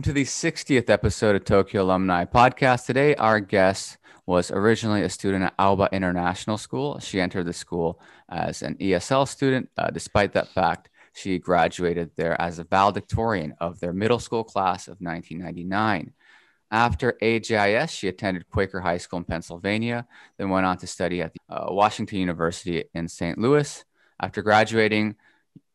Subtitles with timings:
[0.00, 2.86] Welcome to the 60th episode of Tokyo Alumni Podcast.
[2.86, 6.98] Today, our guest was originally a student at Aoba International School.
[7.00, 8.00] She entered the school
[8.30, 9.68] as an ESL student.
[9.76, 14.88] Uh, despite that fact, she graduated there as a valedictorian of their middle school class
[14.88, 16.14] of 1999.
[16.70, 20.06] After AJIS, she attended Quaker High School in Pennsylvania,
[20.38, 23.36] then went on to study at the, uh, Washington University in St.
[23.36, 23.84] Louis.
[24.18, 25.16] After graduating,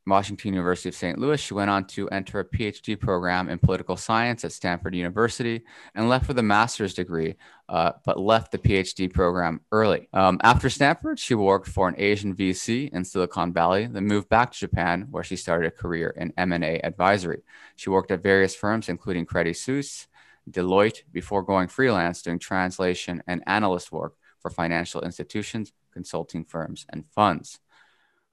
[0.07, 1.17] Washington University of St.
[1.17, 1.39] Louis.
[1.39, 5.63] She went on to enter a PhD program in political science at Stanford University
[5.95, 7.35] and left with a master's degree,
[7.69, 10.07] uh, but left the PhD program early.
[10.13, 14.51] Um, after Stanford, she worked for an Asian VC in Silicon Valley, then moved back
[14.51, 17.41] to Japan, where she started a career in M&A advisory.
[17.75, 20.07] She worked at various firms, including Credit Suisse,
[20.49, 27.05] Deloitte, before going freelance doing translation and analyst work for financial institutions, consulting firms, and
[27.09, 27.59] funds.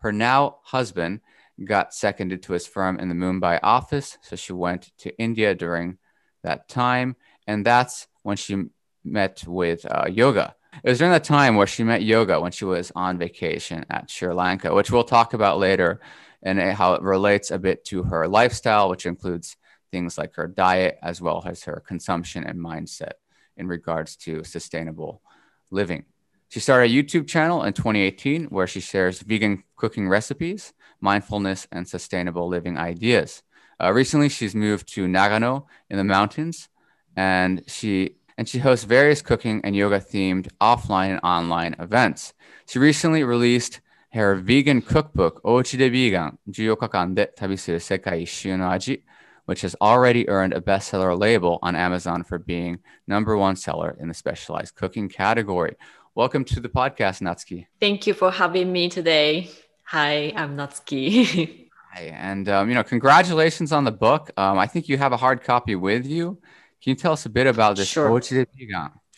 [0.02, 1.20] Her now husband
[1.64, 4.18] got seconded to his firm in the Mumbai office.
[4.22, 5.98] So she went to India during
[6.42, 7.16] that time.
[7.46, 8.64] And that's when she
[9.04, 10.54] met with uh, yoga.
[10.82, 14.10] It was during that time where she met yoga when she was on vacation at
[14.10, 16.00] Sri Lanka, which we'll talk about later
[16.42, 19.56] and how it relates a bit to her lifestyle, which includes
[19.90, 23.12] things like her diet as well as her consumption and mindset
[23.56, 25.22] in regards to sustainable
[25.70, 26.04] living.
[26.51, 31.87] She started a YouTube channel in 2018 where she shares vegan cooking recipes mindfulness, and
[31.87, 33.43] sustainable living ideas.
[33.81, 36.69] Uh, recently, she's moved to Nagano in the mountains,
[37.15, 42.33] and she and she hosts various cooking and yoga themed offline and online events.
[42.67, 43.81] She recently released
[44.13, 49.03] her vegan cookbook, Ochi de Vegan, 14日間で旅する世界一周の味,
[49.47, 54.07] which has already earned a bestseller label on Amazon for being number one seller in
[54.07, 55.75] the specialized cooking category.
[56.14, 57.68] Welcome to the podcast, Natsuki.
[57.80, 59.48] Thank you for having me today.
[59.84, 61.70] Hi, I'm Natsuki.
[61.94, 64.30] Hi, and um, you know, congratulations on the book.
[64.36, 66.38] Um, I think you have a hard copy with you.
[66.82, 67.88] Can you tell us a bit about this?
[67.88, 68.10] Sure.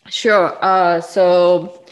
[0.08, 0.56] Sure.
[0.64, 1.84] Uh, so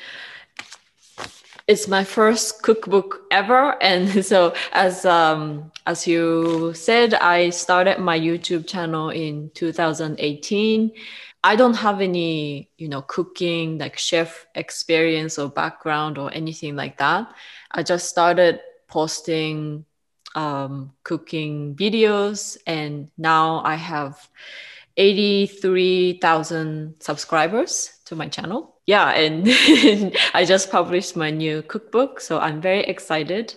[1.67, 8.17] it's my first cookbook ever, and so as um, as you said, I started my
[8.17, 10.93] YouTube channel in 2018.
[11.45, 16.99] I don't have any, you know, cooking like chef experience or background or anything like
[16.99, 17.35] that.
[17.71, 19.85] I just started posting
[20.35, 24.29] um, cooking videos, and now I have
[24.97, 28.77] 83,000 subscribers to my channel.
[28.87, 29.47] Yeah, and
[30.35, 33.55] I just published my new cookbook, so I'm very excited.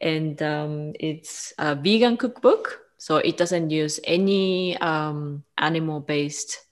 [0.00, 6.65] And um, it's a vegan cookbook, so it doesn't use any um, animal based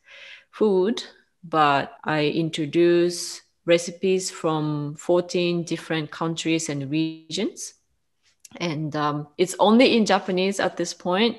[0.55, 1.03] food,
[1.43, 7.75] but I introduce recipes from 14 different countries and regions
[8.57, 11.39] and um, it's only in Japanese at this point.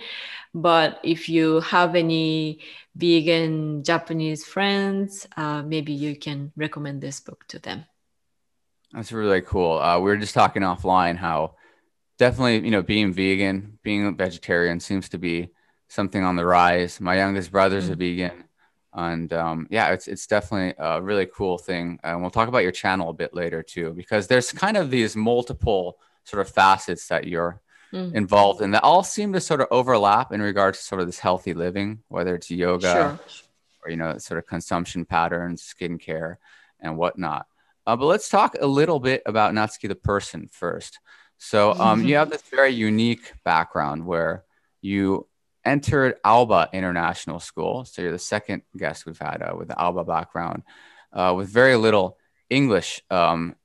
[0.53, 2.59] But if you have any
[2.95, 7.85] vegan Japanese friends, uh, maybe you can recommend this book to them.
[8.93, 9.79] That's really cool.
[9.79, 11.55] Uh, we were just talking offline how
[12.17, 15.49] definitely, you know, being vegan, being a vegetarian seems to be
[15.89, 17.01] something on the rise.
[17.01, 17.93] My youngest brother's mm-hmm.
[17.93, 18.43] a vegan.
[18.95, 21.99] And um, yeah, it's, it's definitely a really cool thing.
[22.03, 25.15] And we'll talk about your channel a bit later too, because there's kind of these
[25.15, 27.61] multiple– sort of facets that you're
[27.93, 28.13] mm.
[28.13, 31.19] involved in that all seem to sort of overlap in regards to sort of this
[31.19, 33.19] healthy living, whether it's yoga sure.
[33.83, 36.37] or, you know, sort of consumption patterns, skincare,
[36.79, 37.45] and whatnot.
[37.87, 40.99] Uh, but let's talk a little bit about Natsuki the person first.
[41.37, 44.43] So um, you have this very unique background where
[44.81, 45.27] you
[45.65, 47.85] entered Aoba International School.
[47.85, 50.63] So you're the second guest we've had uh, with the Aoba background,
[51.11, 52.17] uh, with very little
[52.49, 53.55] English um,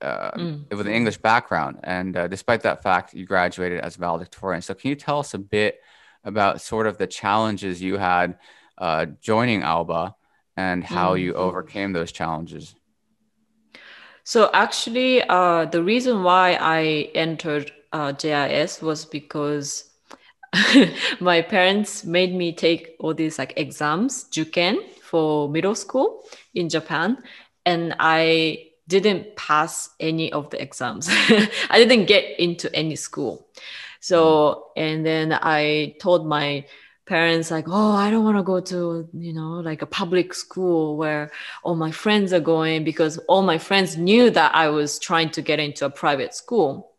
[0.00, 0.70] uh, mm.
[0.70, 1.80] with an English background.
[1.82, 4.62] And uh, despite that fact, you graduated as valedictorian.
[4.62, 5.80] So, can you tell us a bit
[6.24, 8.38] about sort of the challenges you had
[8.76, 10.14] uh, joining Aoba
[10.56, 11.20] and how mm.
[11.20, 12.74] you overcame those challenges?
[14.24, 19.88] So, actually, uh, the reason why I entered uh, JIS was because
[21.20, 26.22] my parents made me take all these like exams, juken, for middle school
[26.54, 27.18] in Japan.
[27.64, 31.08] And I didn't pass any of the exams.
[31.70, 33.46] I didn't get into any school.
[34.00, 36.64] So, and then I told my
[37.04, 40.96] parents like, "Oh, I don't want to go to, you know, like a public school
[40.96, 41.30] where
[41.64, 45.42] all my friends are going because all my friends knew that I was trying to
[45.42, 46.92] get into a private school."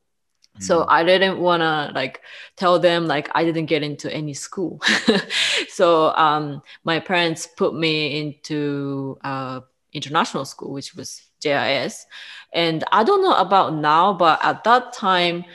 [0.59, 0.85] So mm.
[0.89, 2.21] I didn't want to like
[2.55, 4.81] tell them like I didn't get into any school.
[5.69, 9.61] so um, my parents put me into uh,
[9.93, 12.05] international school, which was JIS.
[12.53, 15.45] And I don't know about now, but at that time,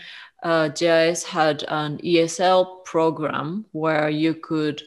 [0.42, 4.82] uh, JIS had an ESL program where you could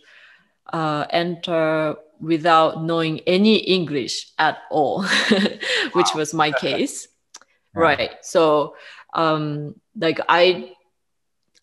[0.71, 5.03] uh, enter without knowing any English at all,
[5.93, 7.07] which was my case.
[7.73, 8.11] Right.
[8.21, 8.75] So,
[9.17, 10.71] um, like I,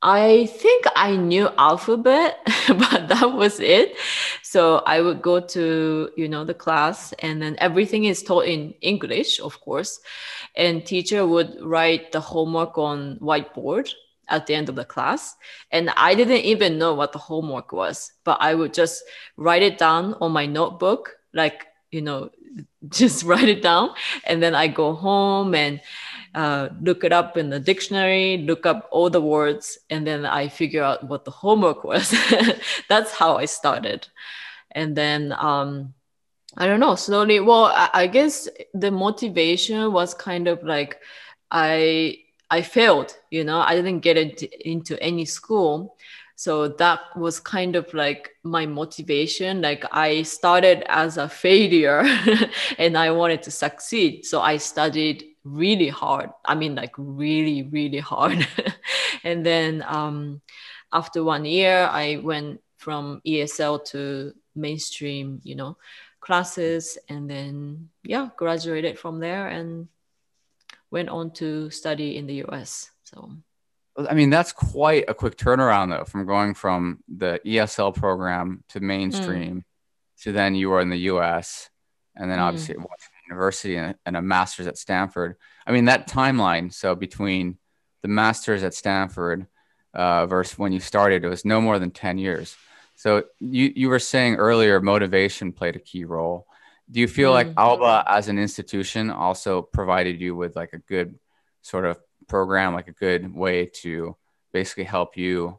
[0.03, 3.97] I think I knew alphabet, but that was it.
[4.43, 8.75] So I would go to you know the class, and then everything is taught in
[8.83, 10.01] English, of course,
[10.55, 13.91] and teacher would write the homework on whiteboard
[14.29, 15.37] at the end of the class.
[15.71, 19.03] And I didn't even know what the homework was, but I would just
[19.37, 22.31] write it down on my notebook, like, you know,
[22.89, 23.91] just write it down.
[24.25, 25.81] And then I go home and
[26.35, 30.49] uh, look it up in the dictionary, look up all the words, and then I
[30.49, 32.15] figure out what the homework was.
[32.89, 34.09] That's how I started.
[34.73, 35.95] And then, um,
[36.57, 41.01] I don't know, slowly, well, I, I guess the motivation was kind of like,
[41.51, 42.19] I
[42.51, 45.94] I failed, you know, I didn't get into, into any school.
[46.37, 49.63] So that was kind of like my motivation.
[49.63, 52.03] Like I started as a failure
[52.79, 54.25] and I wanted to succeed.
[54.27, 56.31] So I studied really hard.
[56.45, 58.47] I mean, like really, really hard.
[59.25, 60.41] and then um,
[60.93, 65.77] after one year, I went from ESL to mainstream, you know,
[66.21, 66.99] classes.
[67.09, 69.89] And then, yeah, graduated from there and
[70.91, 72.91] went on to study in the US.
[73.05, 73.31] So,
[73.97, 78.81] I mean, that's quite a quick turnaround, though, from going from the ESL program to
[78.81, 80.23] mainstream mm.
[80.23, 81.71] to then you were in the US
[82.17, 82.43] and then mm.
[82.43, 85.37] obviously Washington University and, and a master's at Stanford.
[85.67, 87.59] I mean, that timeline, so between
[88.03, 89.47] the master's at Stanford
[89.95, 92.57] uh, versus when you started, it was no more than 10 years.
[92.97, 96.47] So you, you were saying earlier motivation played a key role
[96.91, 100.79] do you feel mm like Aoba as an institution also provided you with like a
[100.79, 101.19] good
[101.63, 101.99] sort of
[102.29, 104.17] program like a good way to
[104.53, 105.59] basically help you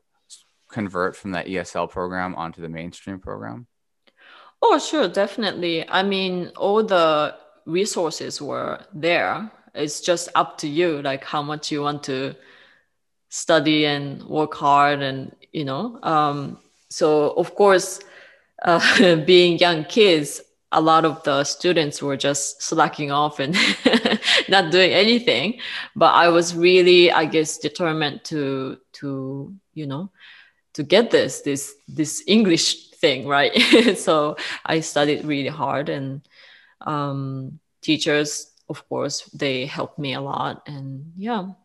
[0.70, 3.68] convert from that esl program onto the mainstream program?
[4.62, 5.88] Oh sure definitely.
[5.88, 7.36] I mean all the
[7.66, 9.52] resources were there.
[9.74, 12.36] It's just up to you like how much you want to
[13.30, 16.58] study and work hard and you know um,
[16.90, 18.00] so of course
[18.64, 20.42] uh, being young kids
[20.76, 23.56] a lot of the students were just slacking off and
[24.50, 25.60] not doing anything.
[25.96, 30.12] But i was really i guess determined to to you know
[30.74, 33.54] to get this this this english thing right?
[33.98, 34.36] So
[34.66, 36.22] i studied really hard and
[36.82, 41.56] um, teachers of course they helped me a lot and yeah.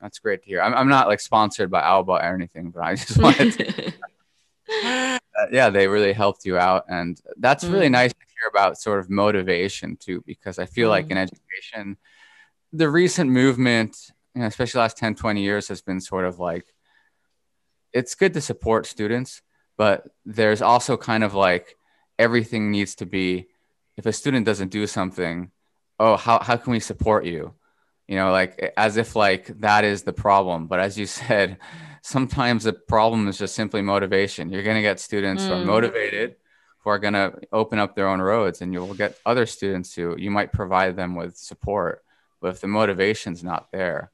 [0.00, 0.60] That's great to hear.
[0.60, 3.92] I'm, I'm not like sponsored by Aoba or anything but i just wanted to
[4.72, 5.18] uh,
[5.50, 6.84] yeah, they really helped you out.
[6.88, 7.92] And that's really mm.
[7.92, 10.92] nice to hear about sort of motivation too, because I feel mm.
[10.92, 11.96] like in education,
[12.72, 13.96] the recent movement,
[14.34, 16.66] you know, especially last 10, 20 years, has been sort of like
[17.92, 19.42] it's good to support students,
[19.76, 21.76] but there's also kind of like
[22.18, 23.46] everything needs to be
[23.96, 25.50] if a student doesn't do something,
[26.00, 27.54] oh, how, how can we support you?
[28.08, 30.66] You know, like as if like that is the problem.
[30.66, 31.58] But as you said,
[32.04, 34.50] sometimes the problem is just simply motivation.
[34.50, 35.48] You're going to get students mm.
[35.48, 35.64] who are mm.
[35.64, 36.36] motivated,
[36.80, 40.14] who are going to open up their own roads, and you'll get other students who
[40.18, 42.04] you might provide them with support.
[42.42, 44.10] But if the motivation's not there,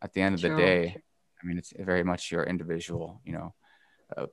[0.00, 0.50] at the end of True.
[0.50, 0.96] the day,
[1.42, 3.54] I mean, it's very much your individual, you know,
[4.16, 4.26] uh,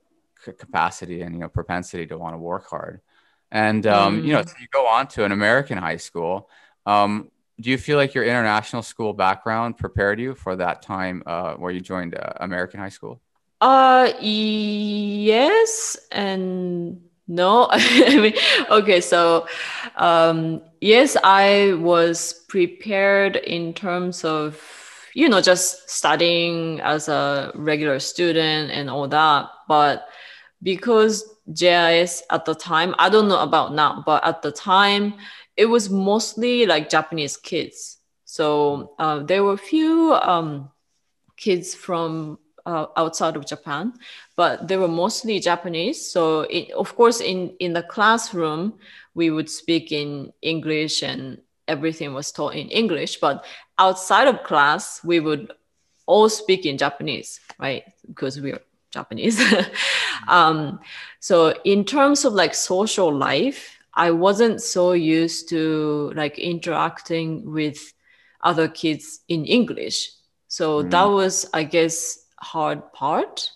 [0.45, 3.01] c- capacity and you know propensity to want to work hard.
[3.51, 4.25] And um, mm.
[4.25, 4.47] you know, mm.
[4.47, 6.47] so you go on to an American high school.
[6.85, 11.55] Um, do you feel like your international school background prepared you for that time uh,
[11.55, 13.21] where you joined uh, American high school?
[13.61, 17.67] Uh, yes and no.
[17.71, 18.33] I mean,
[18.71, 19.47] okay, so
[19.95, 24.61] um, yes, I was prepared in terms of
[25.13, 30.07] you know just studying as a regular student and all that, but
[30.61, 31.23] because
[31.53, 35.15] JIS at the time, I don't know about now, but at the time
[35.59, 37.97] it was mostly like Japanese kids.
[38.23, 40.71] So uh, there were a few um,
[41.35, 43.93] kids from uh, outside of Japan,
[44.37, 46.09] but they were mostly Japanese.
[46.09, 48.79] So it, of course, in in the classroom,
[49.15, 53.19] we would speak in English and everything was taught in English.
[53.19, 53.43] But
[53.77, 55.51] outside of class, we would
[56.05, 57.83] all speak in Japanese, right?
[58.07, 58.61] Because we are
[58.91, 59.41] Japanese.
[60.29, 60.79] um,
[61.19, 67.93] so in terms of like social life, I wasn't so used to like interacting with
[68.41, 70.11] other kids in English.
[70.47, 70.89] So mm.
[70.91, 73.51] that was, I guess, hard part.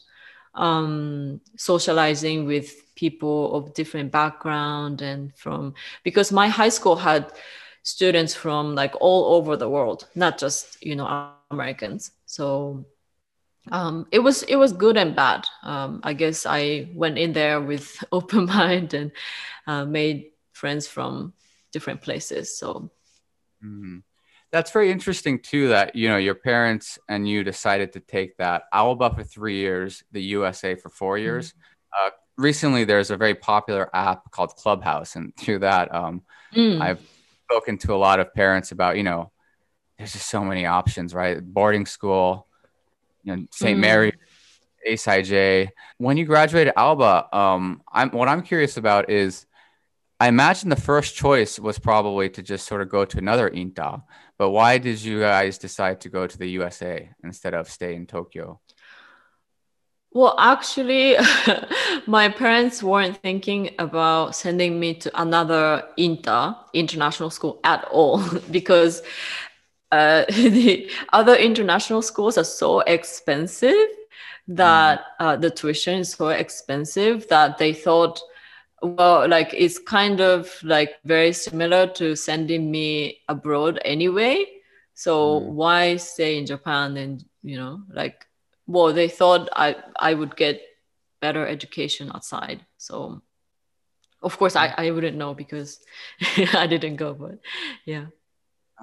[0.53, 5.73] Um, socializing with people of different background and from
[6.03, 7.31] because my high school had
[7.81, 12.11] students from like all over the world, not just you know Americans.
[12.25, 12.85] So
[13.71, 15.45] um, it was it was good and bad.
[15.63, 19.11] Um, I guess I went in there with open mind and
[19.65, 21.33] uh, made friends from
[21.71, 22.57] different places.
[22.57, 22.91] So
[23.63, 23.97] mm-hmm.
[24.51, 25.69] that's very interesting too.
[25.69, 30.03] That you know your parents and you decided to take that Aoba for three years,
[30.11, 31.23] the USA for four mm-hmm.
[31.23, 31.49] years.
[31.49, 32.07] Mm-hmm.
[32.07, 36.21] Uh, recently, there's a very popular app called Clubhouse, and through that, um,
[36.55, 36.81] mm.
[36.81, 37.01] I've
[37.45, 39.31] spoken to a lot of parents about you know
[39.97, 41.43] there's just so many options, right?
[41.43, 42.47] Boarding school
[43.23, 43.77] you know, St.
[43.77, 43.81] Mm.
[43.81, 44.13] Mary,
[44.87, 45.69] ASIJ.
[45.97, 49.45] When you graduated Aoba, um, I'm what I'm curious about is
[50.23, 54.01] I imagine the first choice was probably to just sort of go to another INTA,
[54.37, 58.05] but why did you guys decide to go to the USA instead of stay in
[58.05, 58.61] Tokyo?
[60.13, 61.17] Well, actually,
[62.07, 69.01] my parents weren't thinking about sending me to another INTA, international school, at all, because
[69.91, 73.89] uh, the other international schools are so expensive
[74.47, 75.03] that mm.
[75.19, 78.21] uh, the tuition is so expensive that they thought
[78.83, 84.45] well like it's kind of like very similar to sending me abroad anyway
[84.93, 85.45] so mm.
[85.47, 88.27] why stay in japan and you know like
[88.67, 90.61] well they thought i i would get
[91.21, 93.21] better education outside so
[94.21, 95.79] of course i i wouldn't know because
[96.53, 97.39] i didn't go but
[97.85, 98.05] yeah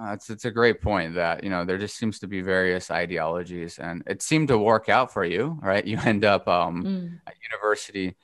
[0.00, 2.92] uh, it's it's a great point that you know there just seems to be various
[2.92, 5.84] ideologies, and it seemed to work out for you, right?
[5.90, 7.20] You end up um, mm.
[7.26, 8.16] at University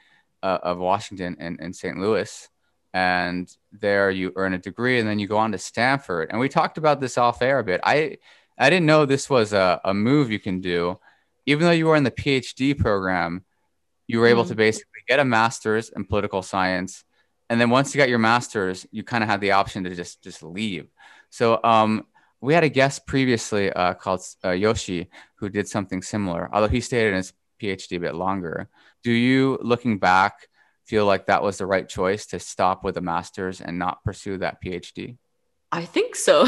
[0.42, 1.98] uh, of Washington in, in St.
[1.98, 2.48] Louis,
[2.94, 6.30] and there you earn a degree, and then you go on to Stanford.
[6.30, 7.80] And we talked about this off air a bit.
[7.84, 8.18] I
[8.58, 10.98] I didn't know this was a, a move you can do,
[11.44, 13.44] even though you were in the PhD program.
[14.06, 14.48] You were able mm.
[14.48, 17.04] to basically get a master's in political science,
[17.50, 20.22] and then once you got your master's, you kind of had the option to just
[20.22, 20.88] just leave
[21.30, 22.06] so um,
[22.40, 26.80] we had a guest previously uh, called uh, Yoshi who did something similar, although he
[26.80, 28.68] stayed in his PhD a bit longer.
[29.02, 30.48] Do you, looking back,
[30.84, 34.38] feel like that was the right choice to stop with a master's and not pursue
[34.38, 35.16] that PhD?
[35.72, 36.46] I think so,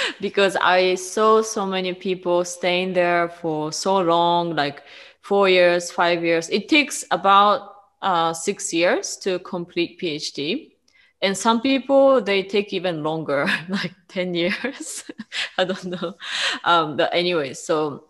[0.20, 4.82] because I saw so many people staying there for so long, like
[5.22, 6.48] four years, five years.
[6.50, 10.70] It takes about uh, six years to complete PhD
[11.22, 15.04] and some people they take even longer like 10 years
[15.58, 16.14] i don't know
[16.64, 18.09] um, but anyway so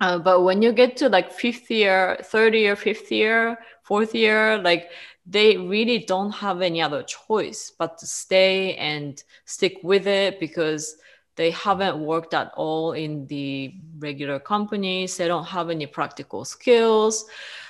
[0.00, 4.58] uh, but when you get to like fifth year third year fifth year fourth year
[4.58, 4.90] like
[5.26, 10.96] they really don't have any other choice but to stay and stick with it because
[11.36, 15.16] they haven't worked at all in the regular companies.
[15.16, 17.24] They don't have any practical skills.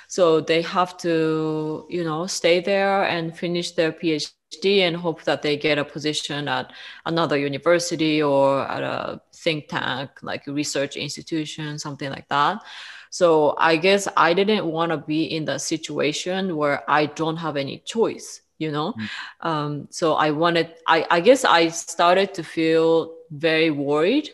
[0.09, 5.42] So they have to you know stay there and finish their phd and hope that
[5.42, 6.73] they get a position at
[7.06, 12.62] another university or at a think tank, like a research institution, something like that.
[13.11, 17.56] So I guess I didn't want to be in the situation where I don't have
[17.56, 18.92] any choice, you know?
[18.92, 19.49] Mm.
[19.49, 24.30] Um, so I wanted, I, I guess I started to feel very worried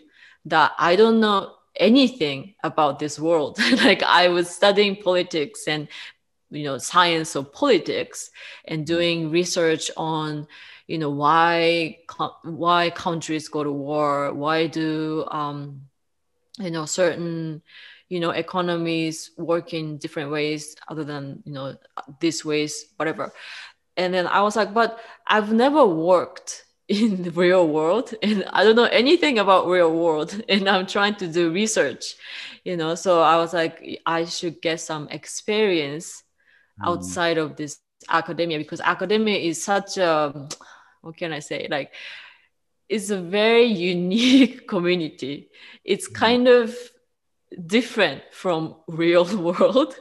[0.47, 3.59] that I don't know anything about this world.
[3.85, 5.89] like I was studying politics and
[6.50, 8.30] you know science or politics
[8.64, 10.47] and doing research on
[10.87, 11.99] you know why
[12.42, 15.83] why countries go to war why do um,
[16.59, 17.62] you know certain
[18.09, 21.76] you know economies work in different ways other than you know
[22.21, 23.33] these ways whatever.
[23.97, 28.64] And then i was like but i've never worked in the real world and i
[28.64, 32.16] don't know anything about real world and i'm trying to do research
[32.64, 32.95] you know.
[32.95, 36.25] So i was like i should get some experience
[36.79, 36.89] Mm.
[36.89, 40.49] outside of this academia because academia is such a
[41.03, 41.93] what can I say like
[42.91, 45.49] it's a very unique community.
[45.85, 46.15] It's mm.
[46.15, 46.77] kind of
[47.67, 49.95] different from real world.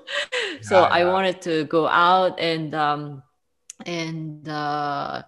[0.61, 3.23] so yeah, I wanted to go out and um,
[3.85, 5.21] and uh,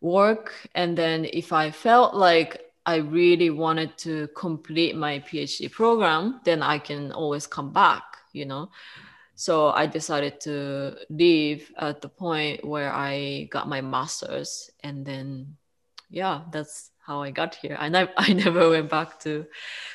[0.00, 6.40] work, and then if I felt like I really wanted to complete my PhD program,
[6.44, 8.02] then I can always come back.
[8.32, 8.70] You know,
[9.34, 15.56] so I decided to leave at the point where I got my master's, and then,
[16.08, 17.76] yeah, that's how I got here.
[17.78, 19.46] And I, I never went back to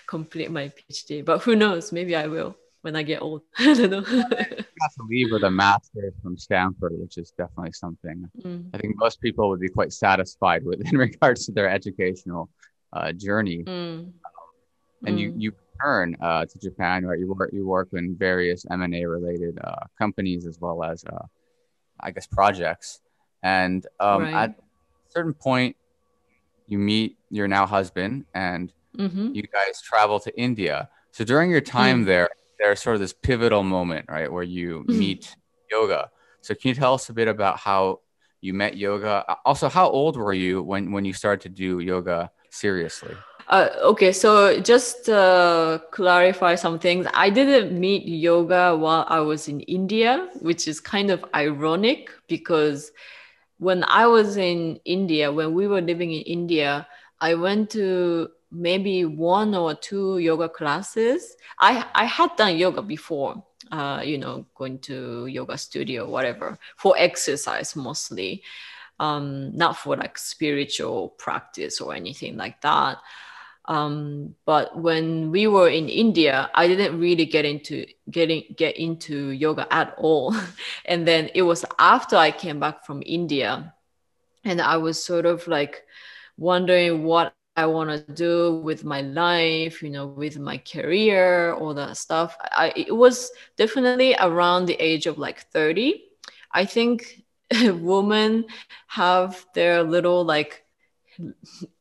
[0.08, 1.91] complete my PhD, but who knows?
[1.91, 3.41] Maybe I will when I get old.
[3.58, 3.98] I don't know.
[4.10, 8.69] you got to leave with a master's from Stanford, which is definitely something mm.
[8.74, 12.50] I think most people would be quite satisfied with in regards to their educational
[12.93, 13.63] uh, journey.
[13.63, 14.00] Mm.
[14.00, 14.13] Um,
[15.05, 15.19] and mm.
[15.19, 17.19] you you return uh, to Japan, right?
[17.19, 21.03] You work you work in various M and A related uh, companies as well as,
[21.05, 21.25] uh,
[22.00, 23.01] I guess, projects.
[23.43, 24.33] And um, right.
[24.33, 25.75] at a certain point,
[26.67, 29.33] you meet your now husband, and mm-hmm.
[29.33, 30.89] you guys travel to India.
[31.12, 32.05] So during your time mm.
[32.05, 35.00] there, there's sort of this pivotal moment, right, where you mm-hmm.
[35.00, 35.36] meet
[35.71, 36.12] yoga.
[36.41, 38.01] So can you tell us a bit about how
[38.41, 39.25] you met yoga?
[39.45, 43.15] Also, how old were you when when you started to do yoga seriously?
[43.50, 47.08] Uh, okay, so just uh, clarify some things.
[47.15, 52.91] I didn't meet yoga while I was in India, which is kind of ironic because
[53.58, 56.88] when I was in India, when we were living in India,
[57.22, 61.36] I went to maybe one or two yoga classes.
[61.60, 66.94] I, I had done yoga before, uh, you know, going to yoga studio, whatever, for
[67.00, 68.44] exercise mostly,
[69.00, 73.00] um, not for like spiritual practice or anything like that.
[73.70, 79.30] Um, but when we were in India, I didn't really get into getting get into
[79.30, 80.36] yoga at all.
[80.86, 83.74] and then it was after I came back from India,
[84.44, 85.86] and I was sort of like
[86.36, 91.76] wondering what I want to do with my life, you know, with my career, all
[91.76, 92.36] that stuff.
[92.42, 96.06] I it was definitely around the age of like 30.
[96.52, 97.24] I think
[97.54, 98.46] women
[98.88, 100.66] have their little like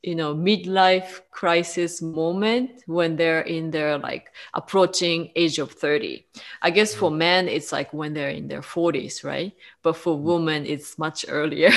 [0.03, 6.27] you know midlife crisis moment when they're in their like approaching age of 30
[6.63, 7.19] i guess for mm-hmm.
[7.19, 9.53] men it's like when they're in their 40s right
[9.83, 10.27] but for mm-hmm.
[10.27, 11.71] women it's much earlier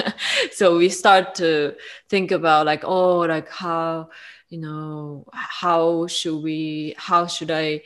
[0.52, 1.74] so we start to
[2.08, 4.08] think about like oh like how
[4.48, 7.80] you know how should we how should i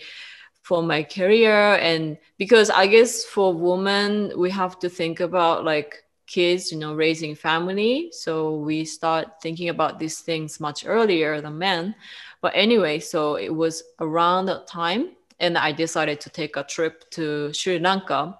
[0.62, 6.02] for my career and because i guess for women we have to think about like
[6.28, 8.10] kids, you know, raising family.
[8.12, 11.94] So we start thinking about these things much earlier than men.
[12.40, 17.10] But anyway, so it was around that time, and I decided to take a trip
[17.12, 18.38] to Sri Lanka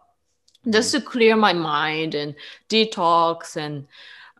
[0.68, 2.34] just to clear my mind and
[2.68, 3.86] detox and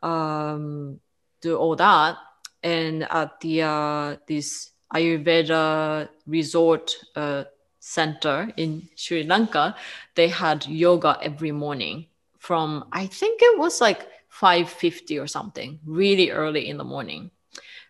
[0.03, 1.01] um,
[1.41, 2.19] do all that.
[2.63, 7.45] And at the uh, this Ayurveda resort uh,
[7.81, 9.75] center in Sri Lanka,
[10.15, 12.07] they had yoga every morning
[12.49, 17.31] from I think it was like 5:50 or something, really early in the morning.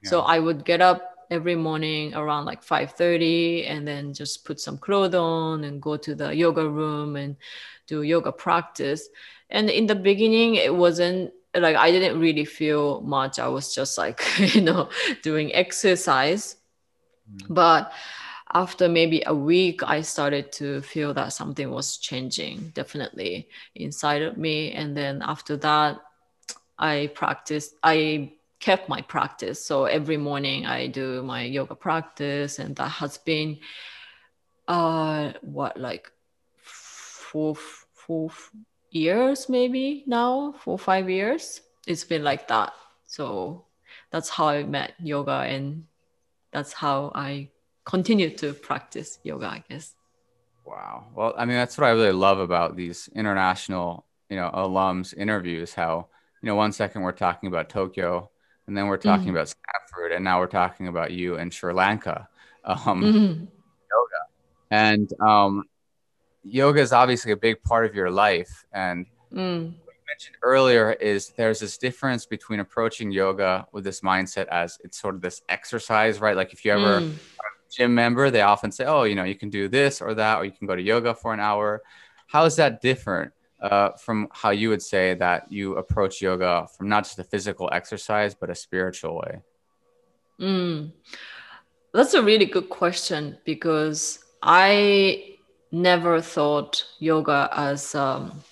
[0.03, 0.11] Yeah.
[0.11, 4.77] So I would get up every morning around like 5:30 and then just put some
[4.77, 7.37] clothes on and go to the yoga room and
[7.87, 9.09] do yoga practice.
[9.49, 13.38] And in the beginning it wasn't like I didn't really feel much.
[13.38, 14.90] I was just like, you know,
[15.23, 16.57] doing exercise.
[17.31, 17.55] Mm-hmm.
[17.55, 17.92] But
[18.54, 24.37] after maybe a week, I started to feel that something was changing definitely inside of
[24.37, 24.72] me.
[24.72, 26.00] And then after that,
[26.78, 29.64] I practiced, I kept my practice.
[29.64, 33.58] So every morning I do my yoga practice, and that has been
[34.66, 36.12] uh what like
[36.56, 38.30] four four
[38.90, 41.61] years maybe now, four five years.
[41.87, 42.72] It's been like that.
[43.06, 43.64] So
[44.11, 45.84] that's how I met yoga and
[46.50, 47.48] that's how I
[47.88, 49.94] continue to practice yoga, I guess.
[50.66, 51.07] Wow.
[51.14, 55.72] Well, I mean, that's what I really love about these international, you know, alums interviews.
[55.72, 56.07] How,
[56.42, 58.31] you know, one second we're talking about Tokyo,
[58.66, 59.37] and then we're talking mm-hmm.
[59.37, 62.29] about Stanford, and now we're talking about you in Sri Lanka,
[62.64, 63.44] um, mm-hmm.
[63.90, 64.22] yoga,
[64.70, 65.64] and um,
[66.44, 68.66] yoga is obviously a big part of your life.
[68.70, 69.64] And mm.
[69.64, 74.77] what you mentioned earlier is there's this difference between approaching yoga with this mindset as
[74.85, 76.37] it's sort of this exercise, right?
[76.37, 77.14] Like if you ever mm
[77.70, 80.44] gym member, they often say, oh, you know, you can do this or that, or
[80.44, 81.83] you can go to yoga for an hour.
[82.26, 86.88] How is that different uh, from how you would say that you approach yoga from
[86.88, 89.40] not just a physical exercise, but a spiritual way?
[90.40, 90.92] Mm.
[91.92, 95.37] That's a really good question because I
[95.72, 98.42] never thought yoga as um,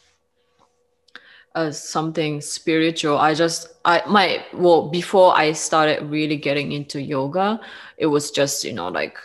[1.71, 3.19] something spiritual.
[3.19, 7.61] I just I my well before I started really getting into yoga,
[7.97, 9.19] it was just you know like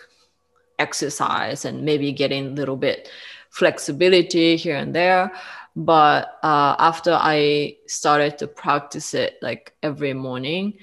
[0.79, 3.09] exercise and maybe getting a little bit
[3.49, 5.31] flexibility here and there.
[5.75, 10.73] But uh, after I started to practice it like every morning,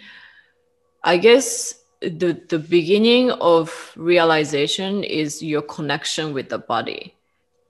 [1.02, 7.14] I guess the the beginning of realization is your connection with the body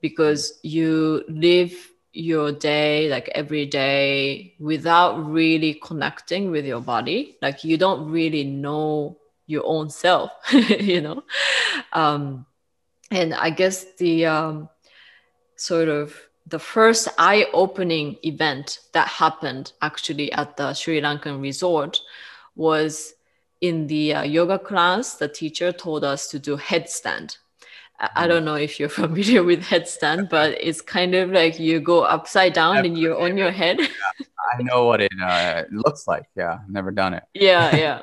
[0.01, 7.37] because you live your day like every day without really connecting with your body.
[7.41, 11.23] Like you don't really know your own self you know?
[11.93, 12.45] Um
[13.11, 14.69] and i guess the um
[15.55, 16.15] sort of
[16.47, 21.99] the first eye-opening event that happened actually at the sri lankan resort
[22.55, 23.13] was
[23.61, 27.37] in the uh, yoga class the teacher told us to do headstand
[28.15, 32.03] I don't know if you're familiar with headstand, but it's kind of like you go
[32.03, 33.79] upside down and you're on your head.
[33.79, 34.25] Yeah,
[34.57, 36.23] I know what it uh, looks like.
[36.35, 37.23] Yeah, never done it.
[37.33, 38.01] yeah, yeah.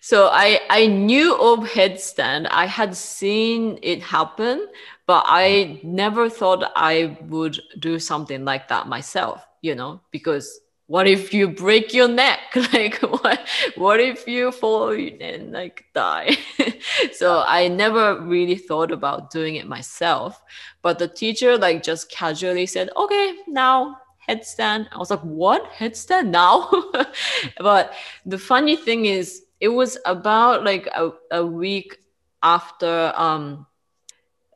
[0.00, 2.48] So I I knew of headstand.
[2.50, 4.66] I had seen it happen,
[5.06, 11.08] but I never thought I would do something like that myself, you know, because what
[11.08, 12.40] if you break your neck?
[12.72, 16.36] like what what if you fall and like die?
[17.12, 20.40] so I never really thought about doing it myself.
[20.82, 24.86] But the teacher like just casually said, okay, now headstand.
[24.92, 25.70] I was like, what?
[25.72, 26.70] Headstand now?
[27.58, 27.94] but
[28.24, 31.98] the funny thing is it was about like a, a week
[32.42, 33.66] after um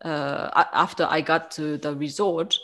[0.05, 2.57] uh after I got to the resort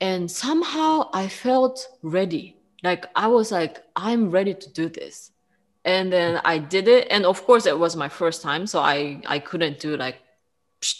[0.00, 5.32] and somehow I felt ready like i was like i'm ready to do this.
[5.84, 9.22] And then i did it and of course it was my first time so i
[9.26, 10.16] i couldn't do like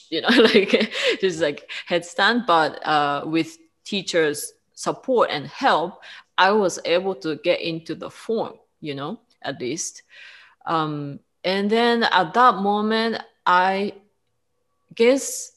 [0.09, 6.01] you know like just like headstand but uh, with teachers support and help
[6.39, 10.03] i was able to get into the form you know at least.
[10.67, 13.95] Um, and then at that moment i
[14.95, 15.53] guess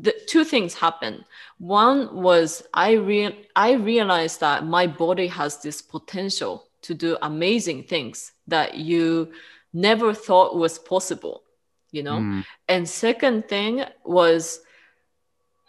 [0.00, 1.24] the two things happened
[1.58, 7.84] one was I real I realized that my body has this potential to do amazing
[7.84, 9.32] things that you
[9.72, 11.42] never thought was possible,
[11.90, 12.18] you know.
[12.18, 12.44] Mm.
[12.68, 14.60] And second thing was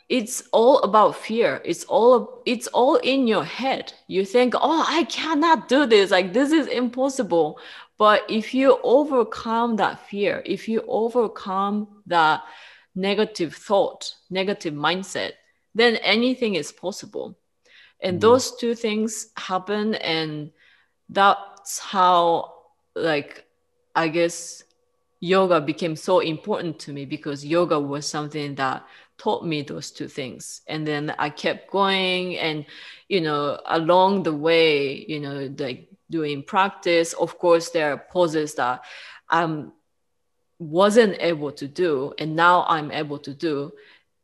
[0.08, 1.62] it's all about fear.
[1.66, 3.94] It's all it's all in your head.
[4.08, 6.12] You think oh i cannot do this.
[6.12, 7.60] Like this is impossible.
[7.98, 12.44] But if you overcome that fear if you overcome that
[13.00, 15.34] negative thought negative mindset
[15.76, 17.38] then anything is possible.
[18.02, 20.52] And mm those two things happen, and
[21.10, 22.54] that's how,
[22.96, 23.46] like,
[23.96, 24.64] I guess
[25.20, 28.86] yoga became so important to me because yoga was something that
[29.18, 30.62] taught me those two things.
[30.68, 32.66] And then I kept going, and
[33.10, 38.56] you know, along the way, you know, like doing practice, of course, there are poses
[38.56, 38.82] that
[39.30, 39.46] I
[40.60, 43.74] wasn't able to do, and now I'm able to do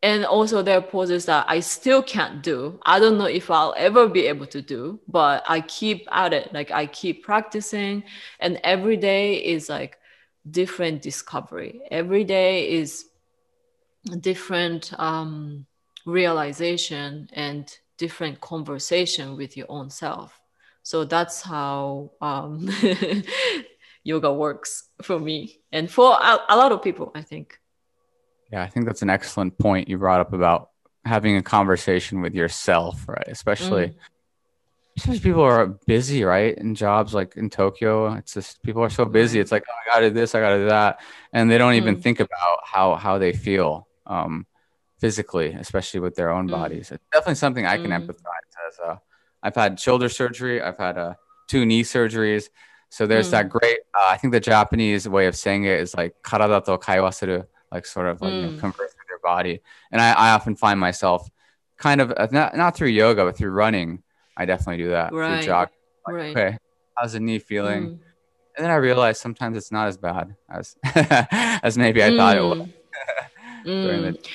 [0.06, 2.80] and also there are poses that I still can't do.
[2.86, 6.54] I don't know if I'll ever be able to do, but I keep at it.
[6.54, 8.04] Like I keep practicing,
[8.40, 9.98] and every day is like
[10.52, 11.82] different discovery.
[11.90, 13.06] Every day is
[14.20, 15.66] different um,
[16.06, 20.40] realization and different conversation with your own self.
[20.84, 22.70] So that's how um,
[24.06, 27.60] yoga works for me and for a, a lot of people, I think.
[28.52, 30.70] Yeah, I think that's an excellent point you brought up about
[31.04, 33.28] having a conversation with yourself, right?
[33.28, 33.96] Especially, mm.
[34.98, 36.56] especially people are busy, right?
[36.56, 39.40] In jobs like in Tokyo, it's just people are so busy.
[39.40, 41.00] It's like, oh, I gotta do this, I gotta do that,
[41.34, 41.78] and they don't mm.
[41.78, 44.46] even think about how how they feel um,
[45.00, 46.52] physically, especially with their own mm.
[46.52, 46.92] bodies.
[46.92, 48.06] It's definitely something I can mm.
[48.06, 48.80] empathize as.
[48.80, 48.98] Uh,
[49.42, 51.16] I've had shoulder surgery, I've had uh,
[51.48, 52.50] two knee surgeries.
[52.90, 53.50] So there's that mm.
[53.50, 53.80] great.
[53.94, 57.86] Uh, I think the Japanese way of saying it is like karada to kaiwasuru like
[57.86, 58.36] sort of like mm.
[58.36, 58.60] you know, mm.
[58.60, 59.62] converse with your body.
[59.92, 61.30] And I, I often find myself
[61.78, 64.02] kind of uh, not not through yoga, but through running.
[64.38, 65.14] I definitely do that.
[65.14, 65.38] Right.
[65.38, 65.70] Through jog.
[66.08, 66.38] Like, right.
[66.38, 66.58] Okay,
[66.96, 67.84] how's the knee feeling?
[67.84, 68.00] Mm.
[68.58, 70.76] And then I realized sometimes it's not as bad as
[71.64, 72.18] as maybe I mm.
[72.18, 72.68] thought it was.
[73.66, 74.30] mm.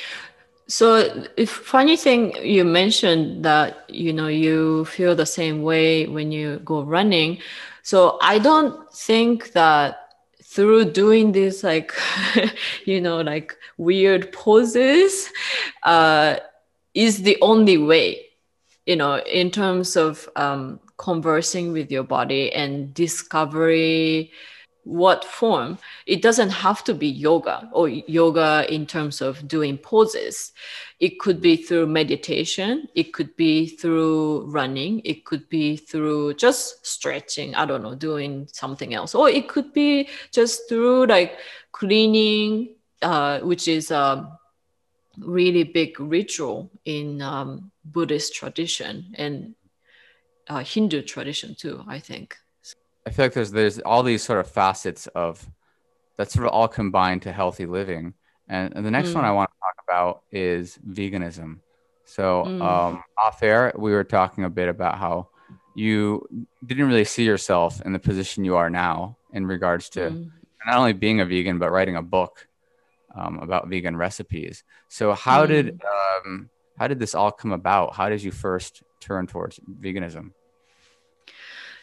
[0.67, 6.31] So, if funny thing you mentioned that you know you feel the same way when
[6.31, 7.39] you go running.
[7.83, 9.97] So I don't think that
[10.43, 11.93] through doing this like
[12.85, 15.31] you know like weird poses
[15.85, 16.37] uh,
[16.95, 18.27] is the only way
[18.87, 24.33] you know in terms of um, conversing with your body and discovery
[24.91, 30.53] what form it doesn't have to be yoga or yoga in terms of doing poses.
[30.99, 36.85] It could be through meditation it could be through running it could be through just
[36.85, 39.15] stretching i don't know doing something else.
[39.15, 41.39] Or it could be just through like
[41.71, 44.39] cleaning uh, which is a
[45.19, 49.55] really big ritual in um, buddhist tradition and
[50.49, 52.37] uh, hindu tradition too i think
[53.07, 55.49] I feel like there's there's all these sort of facets of
[56.17, 58.15] that sort of all combined to healthy living.
[58.47, 59.15] And, and the next mm.
[59.15, 61.61] one I want to talk about is veganism.
[62.05, 62.61] So mm.
[62.61, 65.29] um, off air, we were talking a bit about how
[65.75, 66.29] you
[66.67, 70.31] didn't really see yourself in the position you are now in regards to mm.
[70.67, 72.47] not only being a vegan but writing a book
[73.15, 74.65] um, about vegan recipes.
[74.89, 76.27] So how did mm.
[76.27, 77.95] um, how did this all come about?
[77.95, 80.33] How did you first turn towards veganism?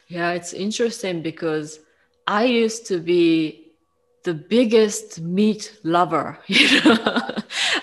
[0.07, 1.79] Yeah, it's interesting because
[2.27, 3.71] I used to be
[4.23, 6.39] the biggest meat lover.
[6.47, 7.35] You know,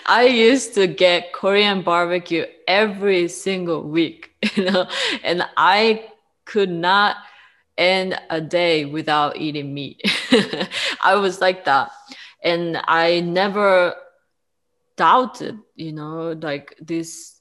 [0.06, 4.30] I used to get Korean barbecue every single week.
[4.56, 4.86] You know,
[5.24, 6.06] and I
[6.44, 7.16] could not
[7.76, 10.00] end a day without eating meat.
[11.02, 11.90] I was like that,
[12.42, 13.94] and I never
[14.96, 17.40] doubted, you know, like this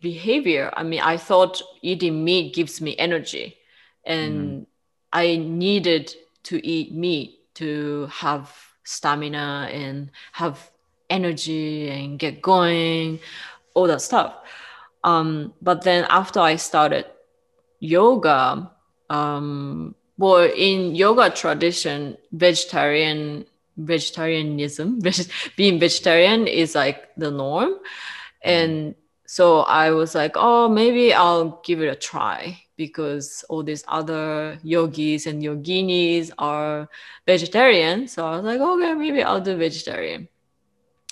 [0.00, 0.70] behavior.
[0.74, 3.56] I mean, I thought eating meat gives me energy,
[4.04, 4.66] and mm.
[5.12, 10.70] I needed to eat meat to have stamina and have
[11.08, 13.20] energy and get going,
[13.74, 14.34] all that stuff.
[15.04, 17.06] Um, but then after I started
[17.78, 18.70] yoga,
[19.08, 25.00] um, well, in yoga tradition, vegetarian vegetarianism,
[25.56, 27.74] being vegetarian is like the norm,
[28.42, 28.94] and
[29.26, 34.58] so I was like, oh, maybe I'll give it a try because all these other
[34.62, 36.88] yogis and yoginis are
[37.26, 38.08] vegetarian.
[38.08, 40.26] So I was like, okay, maybe I'll do vegetarian.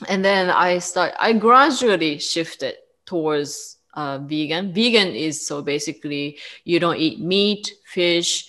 [0.09, 4.73] And then I start, I gradually shifted towards uh, vegan.
[4.73, 8.49] Vegan is so basically you don't eat meat, fish,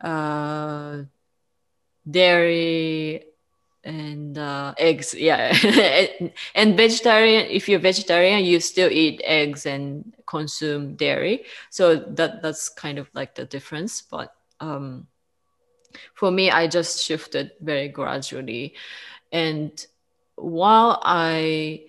[0.00, 1.02] uh,
[2.10, 3.22] dairy,
[3.84, 5.54] and uh, eggs yeah.
[6.54, 11.44] And vegetarian if you're vegetarian you still eat eggs and consume dairy.
[11.70, 15.06] So that that's kind of like the difference but um,
[16.14, 18.74] for me i just shifted very gradually.
[19.32, 19.72] And
[20.36, 21.84] while i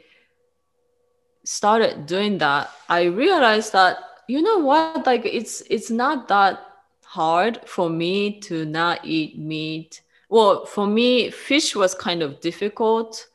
[1.44, 3.98] started doing that i realized that
[4.30, 5.08] you know what?
[5.08, 6.62] Like it's it's not that
[7.04, 13.28] hard for me to not eat meat well, for me, fish was kind of difficult,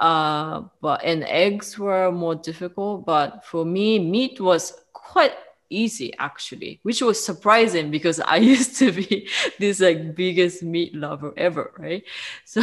[0.00, 3.06] uh, but and eggs were more difficult.
[3.06, 5.34] But for me, meat was quite
[5.70, 11.32] easy actually, which was surprising because I used to be this like biggest meat lover
[11.36, 12.02] ever, right?
[12.44, 12.62] So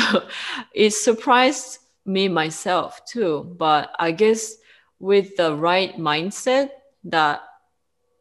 [0.74, 3.56] it surprised me myself too.
[3.58, 4.56] But I guess
[5.00, 6.72] with the right mindset
[7.06, 7.42] that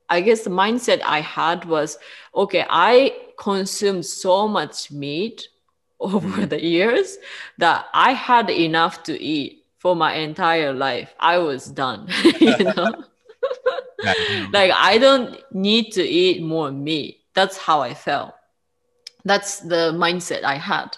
[0.09, 1.99] I guess the mindset I had was
[2.33, 5.49] okay, I consumed so much meat
[6.01, 6.47] over mm-hmm.
[6.47, 7.19] the years
[7.59, 11.15] that I had enough to eat for my entire life.
[11.21, 12.09] I was done,
[12.41, 13.05] you know.
[14.53, 17.21] like I don't need to eat more meat.
[17.35, 18.35] That's how I felt.
[19.25, 20.97] That's the mindset I had.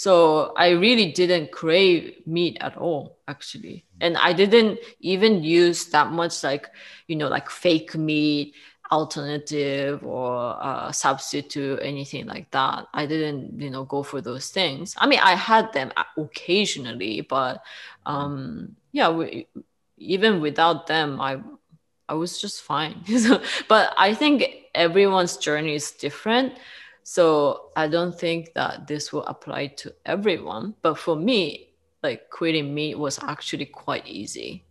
[0.00, 3.84] So I really didn't crave meat at all, actually.
[4.00, 6.70] And I didn't even use that much like,
[7.06, 8.54] you know, like fake meat
[8.92, 12.86] alternative or uh, substitute anything like that.
[12.92, 14.94] I didn't you know go for those things.
[14.98, 17.62] I mean i had them occasionally but
[18.06, 19.46] um yeah we,
[19.98, 21.40] even without them i
[22.08, 23.04] i was just fine.
[23.68, 26.54] But i think everyone's journey is different.
[27.02, 31.68] So i don't think that this will apply to everyone but for me
[32.02, 34.64] like quitting meat was actually quite easy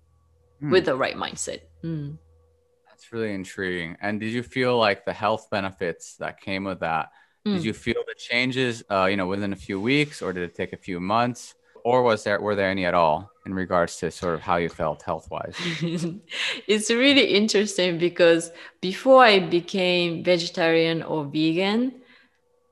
[0.62, 0.71] mm.
[0.71, 1.62] with the right mindset.
[1.84, 2.17] Mm
[3.12, 3.97] really intriguing.
[4.01, 7.12] And did you feel like the health benefits that came with that?
[7.45, 7.55] Mm.
[7.55, 10.55] Did you feel the changes, uh, you know, within a few weeks, or did it
[10.55, 14.12] take a few months, or was there were there any at all in regards to
[14.12, 15.55] sort of how you felt health wise?
[16.67, 22.01] it's really interesting because before I became vegetarian or vegan,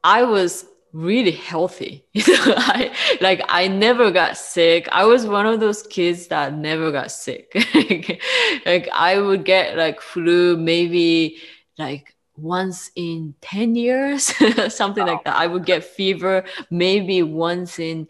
[0.03, 0.65] I was
[0.97, 2.03] really healthy.
[2.15, 4.89] I, like I never got sick.
[4.91, 7.53] I was one of those kids that never got sick.
[8.65, 11.38] like I would get like flu maybe
[11.77, 14.23] like once in 10 years,
[14.73, 15.13] something wow.
[15.13, 15.36] like that.
[15.36, 18.07] I would get fever maybe once in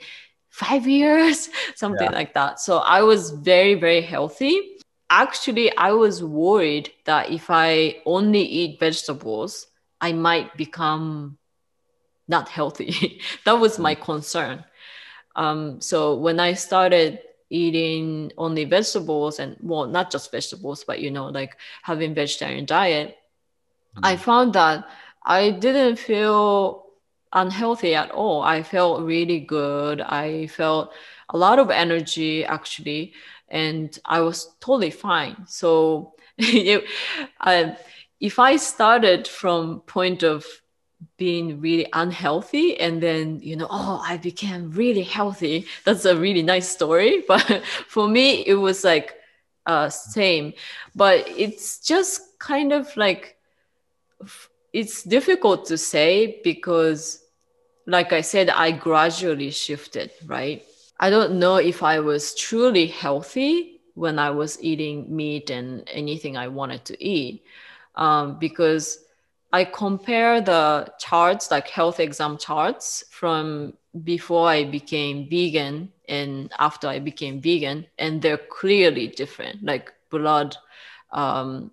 [0.50, 2.18] five years, something yeah.
[2.18, 2.62] like that.
[2.62, 4.78] So I was very, very healthy.
[5.10, 9.68] Actually, I was worried that if I only eat vegetables,
[10.00, 11.38] I might become
[12.28, 13.22] not healthy.
[13.46, 14.02] that was my mm.
[14.02, 14.66] concern.
[15.36, 21.12] Um, so when I started eating only vegetables and well, not just vegetables, but you
[21.12, 23.18] know, like having vegetarian diet,
[23.96, 24.06] mm-hmm.
[24.06, 24.88] I found that
[25.24, 26.88] I didn't feel
[27.34, 28.42] unhealthy at all.
[28.42, 30.02] I felt really good.
[30.02, 30.94] I felt
[31.30, 33.14] a lot of energy actually,
[33.48, 35.46] and I was totally fine.
[35.48, 36.84] So it,
[37.40, 37.76] uh,
[38.20, 40.46] if I started from point of
[41.18, 45.66] being really unhealthy and then you know oh i became really healthy.
[45.86, 49.16] That's a really nice story but for me it was like
[49.66, 50.54] uh same.
[50.96, 53.38] But it's just kind of like
[54.74, 57.24] it's difficult to say because
[57.86, 60.64] like i said i gradually shifted right?
[61.00, 66.38] I don't know if i was truly healthy when i was eating meat and anything
[66.38, 67.44] i wanted to eat
[67.96, 69.00] um, because
[69.52, 76.88] I compare the charts, like health exam charts from before I became vegan and after
[76.88, 79.64] I became vegan, and they're clearly different.
[79.64, 80.56] Like blood,
[81.12, 81.72] um,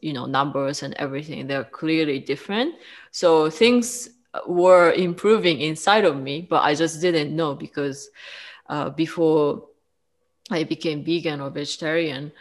[0.00, 2.74] you know, numbers and everything, they're clearly different.
[3.10, 4.10] So things
[4.46, 8.10] were improving inside of me, but I just didn't know because
[8.68, 9.66] uh, before
[10.50, 12.32] I became vegan or vegetarian,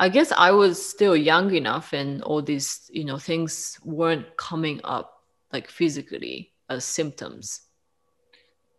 [0.00, 4.80] I guess I was still young enough and all these, you know, things weren't coming
[4.84, 7.62] up like physically as symptoms.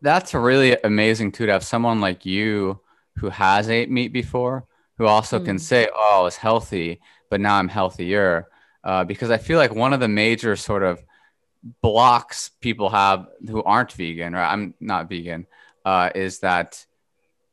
[0.02, 2.80] That's really amazing too to have someone like you
[3.18, 4.66] who has ate meat before,
[4.98, 5.46] who also mm.
[5.46, 8.48] can say, "Oh, I was healthy, but now I'm healthier."
[8.82, 11.04] Uh, because I feel like one of the major sort of
[11.82, 15.48] blocks people have who aren't vegan, or I'm not vegan,
[15.84, 16.86] uh, is that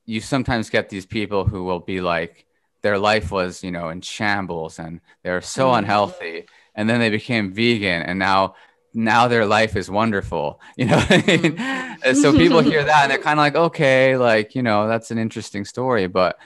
[0.04, 2.45] you sometimes get these people who will be like,
[2.82, 5.78] their life was, you know, in shambles and they're so mm.
[5.78, 8.54] unhealthy, and then they became vegan, and now
[8.96, 11.56] now their life is wonderful you know I mean?
[11.56, 12.16] mm.
[12.16, 15.18] so people hear that and they're kind of like okay like you know that's an
[15.18, 16.38] interesting story but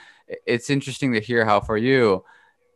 [0.45, 2.23] it's interesting to hear how for you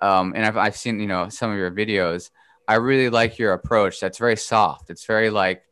[0.01, 2.31] um, and I've, I've seen you know some of your videos
[2.67, 5.63] i really like your approach that's very soft it's very like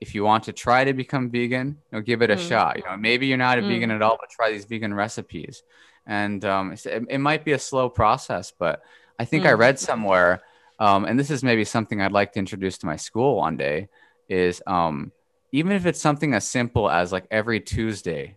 [0.00, 2.48] if you want to try to become vegan you know, give it a mm.
[2.48, 3.68] shot you know maybe you're not a mm.
[3.68, 5.62] vegan at all but try these vegan recipes
[6.06, 8.82] and um, it, it, might be a slow process but
[9.18, 9.58] i think i mm.
[9.58, 10.42] read somewhere
[10.82, 13.88] um, and this is maybe something I'd like to introduce to my school one day,
[14.28, 15.12] is um,
[15.52, 18.36] even if it's something as simple as like every Tuesday,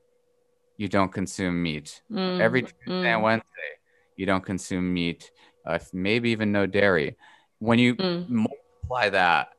[0.77, 2.03] you don't consume meat.
[2.11, 3.05] Mm, every Tuesday mm.
[3.05, 3.71] and Wednesday,
[4.15, 5.31] you don't consume meat.
[5.65, 7.15] Uh, maybe even no dairy.
[7.57, 8.29] When you mm.
[8.29, 9.49] multiply that,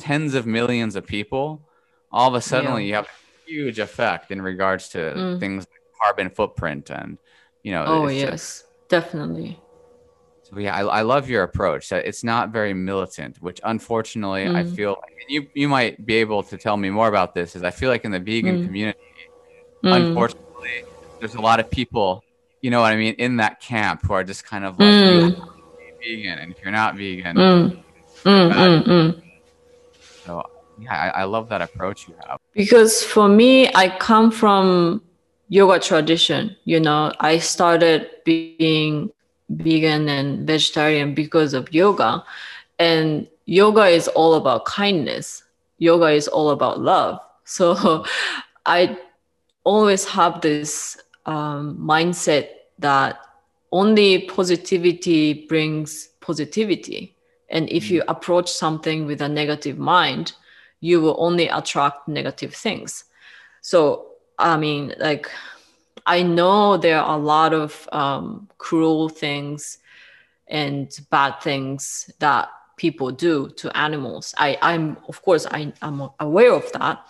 [0.00, 1.68] tens of millions of people,
[2.10, 2.78] all of a sudden yeah.
[2.78, 5.38] you have a huge effect in regards to mm.
[5.38, 7.18] things like carbon footprint and
[7.62, 7.84] you know.
[7.86, 9.60] Oh yes, just, definitely.
[10.42, 11.90] So yeah, I, I love your approach.
[11.90, 14.54] That it's not very militant, which unfortunately mm.
[14.54, 14.96] I feel.
[15.28, 17.56] you you might be able to tell me more about this.
[17.56, 18.66] Is I feel like in the vegan mm.
[18.66, 18.98] community,
[19.84, 19.96] mm.
[19.96, 20.84] unfortunately,
[21.20, 22.24] there's a lot of people.
[22.60, 23.14] You know what I mean?
[23.18, 25.48] In that camp who are just kind of like mm.
[26.00, 27.82] vegan, and if you're not vegan, mm.
[28.24, 29.22] Mm,
[30.24, 30.42] so
[30.78, 32.38] yeah, I, I love that approach you have.
[32.54, 35.02] Because for me, I come from
[35.48, 36.56] yoga tradition.
[36.64, 39.10] You know, I started being
[39.48, 42.24] vegan and vegetarian because of yoga.
[42.78, 45.42] And yoga is all about kindness.
[45.78, 47.20] Yoga is all about love.
[47.50, 48.04] So
[48.66, 48.98] I
[49.64, 53.18] always have this um, mindset that
[53.72, 57.16] only positivity brings positivity.
[57.48, 60.34] And if you approach something with a negative mind,
[60.80, 63.04] you will only attract negative things.
[63.62, 64.07] So,
[64.38, 65.30] I mean, like
[66.06, 69.78] I know there are a lot of um, cruel things
[70.46, 74.34] and bad things that people do to animals.
[74.38, 77.04] I, I'm of course I, I'm aware of that,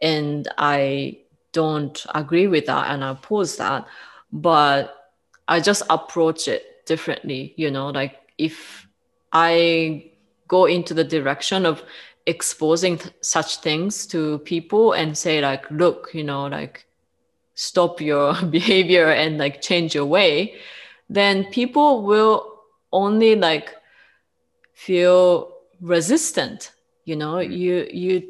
[0.00, 1.18] and I
[1.52, 3.86] don't agree with that and I oppose that,
[4.32, 5.12] but
[5.48, 7.52] I just approach it differently.
[7.56, 8.86] You know, like if
[9.32, 10.10] I
[10.48, 11.82] go into the direction of
[12.26, 16.86] exposing th- such things to people and say like, look, you know, like
[17.54, 20.54] stop your behavior and like change your way
[21.08, 22.60] then people will
[22.92, 23.74] only like
[24.72, 26.72] feel resistant
[27.04, 27.34] you know?
[27.34, 27.56] Mm.
[27.56, 28.28] you you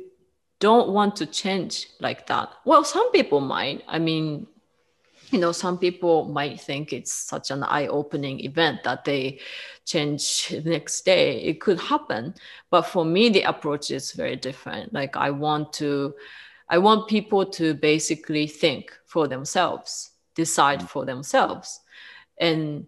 [0.58, 2.48] don't want to change like that.
[2.64, 3.82] Well some people might.
[3.88, 4.46] I mean
[5.32, 9.38] you know some people might think it's such an eye-opening event that they
[9.84, 12.34] change the next day it could happen
[12.70, 16.14] but for me the approach is very different like i want to
[16.72, 20.88] I want people to basically think for themselves, decide mm.
[20.88, 21.80] for themselves.
[22.38, 22.86] And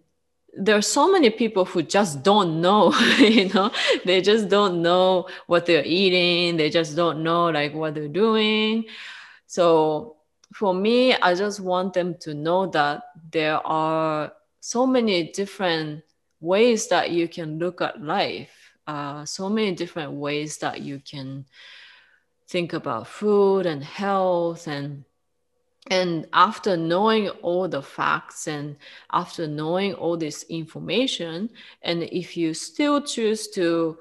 [0.57, 3.69] there are so many people who just don't know, you know,
[4.03, 6.57] they just don't know what they're eating.
[6.57, 8.85] They just don't know like what they're doing.
[9.45, 10.15] So
[10.55, 14.31] for me, I just want them to know that there are
[14.61, 16.01] so many different
[16.39, 21.45] ways that you can look at life, uh, so many different ways that you can
[22.47, 25.03] think about food and health and
[25.87, 28.77] and after knowing all the facts and
[29.11, 31.49] after knowing all this information
[31.81, 33.97] and if you still choose to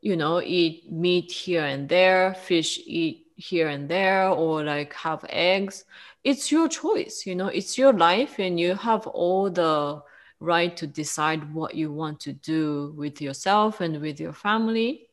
[0.00, 5.24] you know eat meat here and there fish eat here and there or like have
[5.28, 5.84] eggs.
[6.22, 10.02] It's your choice you know it's your life and you have all the
[10.40, 15.08] right to decide what you want to do with yourself and with your family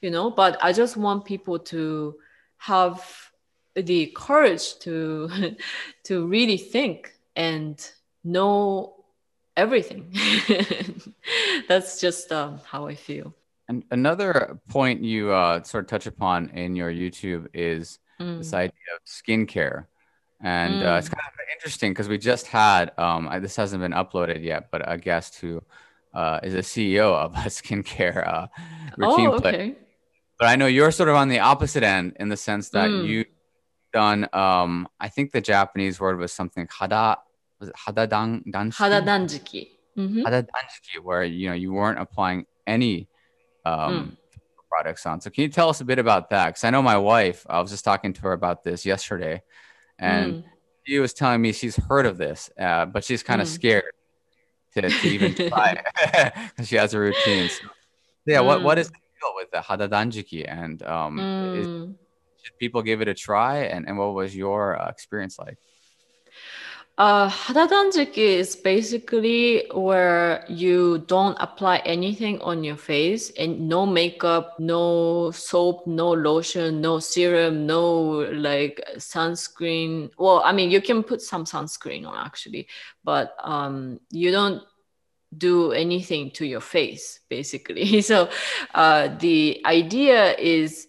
[0.00, 0.30] you know.
[0.30, 2.16] But i just want people to
[2.58, 3.04] have
[3.74, 5.56] the courage to
[6.04, 7.78] to really think and
[8.24, 9.04] know
[9.56, 10.14] everything.
[11.68, 13.34] That's just um, how i feel
[13.68, 18.38] and another point you uh, sort of touch upon in your youtube is mm.
[18.38, 19.86] this idea of skincare
[20.40, 20.86] and mm.
[20.86, 21.12] uh, it's mm.
[21.12, 24.96] kind of interesting because we just had um, this hasn't been uploaded yet but a
[24.96, 25.62] guest who
[26.14, 28.46] uh, is a ceo of a skincare uh,
[28.96, 29.74] routine oh, okay.
[30.38, 33.06] but I know you're sort of on the opposite end in the sense that mm.
[33.06, 33.24] you
[33.92, 34.28] done.
[34.32, 37.16] Um, I think the Japanese word was something hada.
[37.60, 38.84] Was it hadadan danshiki?
[38.84, 39.68] Hadadanjiki.
[39.96, 40.22] Mhm.
[40.24, 43.08] Hadadanshiki, where you know you weren't applying any
[43.68, 44.16] um, Mm.
[44.70, 45.20] products on.
[45.20, 46.46] So can you tell us a bit about that?
[46.48, 47.46] Because I know my wife.
[47.48, 49.42] I was just talking to her about this yesterday,
[49.98, 50.42] and Mm.
[50.86, 53.52] she was telling me she's heard of this, uh, but she's kind of Mm.
[53.58, 53.92] scared
[54.74, 55.74] to, to even try
[56.48, 57.48] because she has a routine.
[57.48, 57.64] So,
[58.26, 58.84] yeah, what what Mm.
[58.86, 61.94] the deal with the hadadanjiki, and um, is, Mm.
[62.42, 63.64] should people give it a try?
[63.72, 65.58] And and what was your uh, experience like?
[66.98, 74.58] Uh, hadadanjiki is basically where you don't apply anything on your face and no makeup,
[74.58, 80.10] no soap, no lotion, no serum, no like sunscreen.
[80.18, 82.66] Well, I mean, you can put some sunscreen on actually,
[83.04, 84.64] but um, you don't
[85.36, 88.02] do anything to your face basically.
[88.10, 88.28] so
[88.74, 90.88] uh, the idea is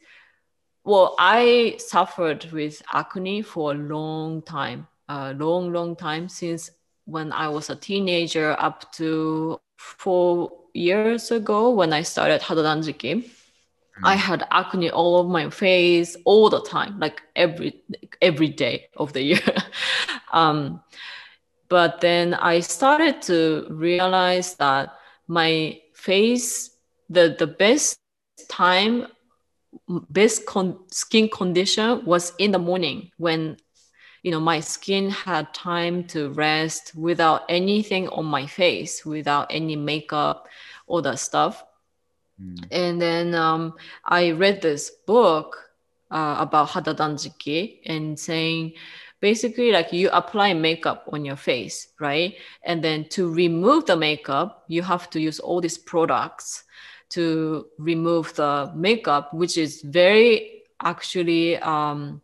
[0.84, 6.72] well, I suffered with acne for a long time, a long, long time since
[7.05, 13.30] when I was a teenager up to four years ago when I started Hadadanjiki.
[14.03, 17.82] I had acne all over my face all the time, like every
[18.22, 19.41] every day of the year.
[20.32, 20.82] um,
[21.70, 24.93] but then I started to realize that
[25.28, 26.72] my face,
[27.10, 27.99] the the best
[28.49, 29.07] time
[30.10, 33.57] best con- skin condition was in the morning when
[34.24, 39.76] you know my skin had time to rest without anything on my face without any
[39.76, 40.48] makeup
[40.88, 41.64] all that stuff
[42.42, 42.66] Mm.
[42.72, 43.74] and then um,
[44.06, 45.58] i read this book
[46.12, 48.74] uh, about hadadanjiki and saying
[49.20, 54.64] basically like you apply makeup on your face right and then to remove the makeup
[54.68, 56.64] you have to use all these products
[57.10, 62.22] to remove the makeup, which is very actually um,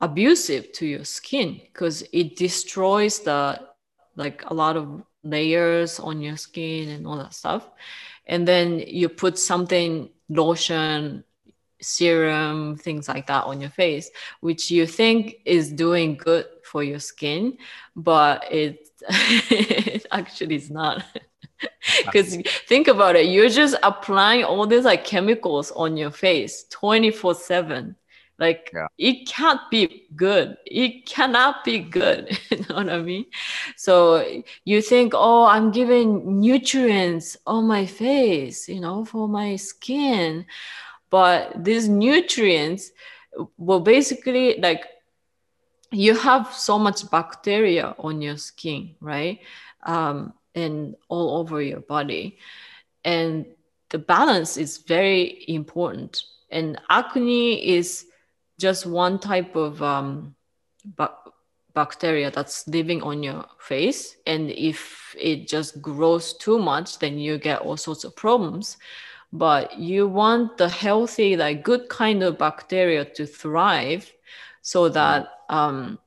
[0.00, 3.60] abusive to your skin because it destroys the
[4.16, 7.68] like a lot of layers on your skin and all that stuff.
[8.26, 11.24] And then you put something lotion,
[11.80, 16.98] serum, things like that on your face, which you think is doing good for your
[16.98, 17.58] skin,
[17.94, 21.04] but it, it actually is not.
[22.04, 22.36] Because
[22.68, 27.96] think about it, you're just applying all these like chemicals on your face 24 7.
[28.38, 28.88] Like Yeah.
[28.98, 30.56] it can't be good.
[30.66, 32.38] It cannot be good.
[32.50, 33.26] you know what I mean?
[33.76, 34.24] So
[34.64, 40.46] you think, oh, I'm giving nutrients on my face, you know, for my skin.
[41.10, 42.90] But these nutrients
[43.56, 44.84] will basically like
[45.92, 49.40] you have so much bacteria on your skin, right?
[49.84, 52.38] Um, and all over your body.
[53.04, 53.46] And
[53.90, 56.22] the balance is very important.
[56.50, 58.06] And acne is
[58.58, 60.34] just one type of um,
[60.84, 61.10] bac-
[61.74, 64.16] bacteria that's living on your face.
[64.26, 68.76] And if it just grows too much, then you get all sorts of problems.
[69.32, 74.10] But you want the healthy, like good kind of bacteria to thrive
[74.62, 75.98] so that, um,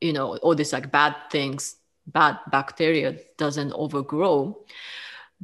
[0.00, 4.58] you know, all these like bad things bad bacteria doesn't overgrow.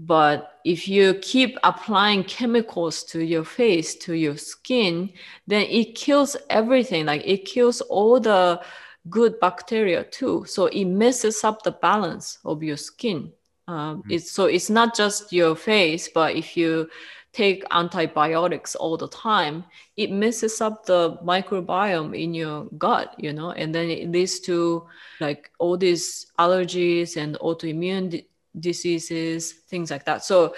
[0.01, 5.11] But if you keep applying chemicals to your face, to your skin,
[5.49, 7.07] then it kills everything.
[7.07, 8.62] Like it kills all the
[9.11, 10.44] good bacteria too.
[10.46, 13.32] So it messes up the balance of your skin.
[13.66, 16.88] Um, it's so it's not just your face, but if you
[17.32, 19.64] take antibiotics all the time,
[19.96, 24.86] it messes up the microbiome in your gut, you know, and then it leads to
[25.20, 28.24] like all these allergies and autoimmune
[28.61, 30.24] diseases, things like that.
[30.24, 30.54] So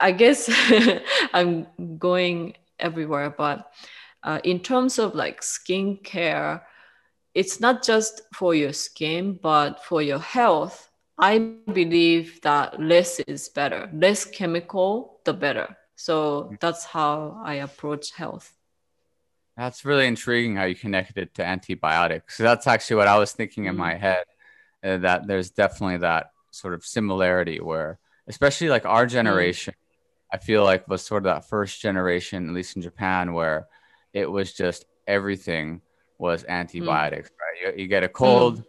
[0.00, 0.48] I guess
[1.32, 1.66] I'm
[1.98, 3.72] going everywhere, but
[4.22, 6.62] uh, in terms of like skincare,
[7.34, 10.90] it's not just for your skin, but for your health.
[11.18, 13.90] I believe that less is better.
[13.92, 15.76] Less chemical, the better.
[15.96, 18.52] So that's how I approach health.
[19.56, 22.36] That's really intriguing how you connected it to antibiotics.
[22.36, 23.78] So that's actually what I was thinking in Mm.
[23.78, 24.24] my head.
[24.84, 29.74] uh, that there's definitely that sort of similarity where, especially like our generation,
[30.32, 33.66] I feel like was sort of that first generation, at least in Japan, where
[34.12, 35.80] it was just everything
[36.18, 37.30] was antibiotics.
[37.30, 37.74] Right?
[37.76, 38.62] You, you get a cold,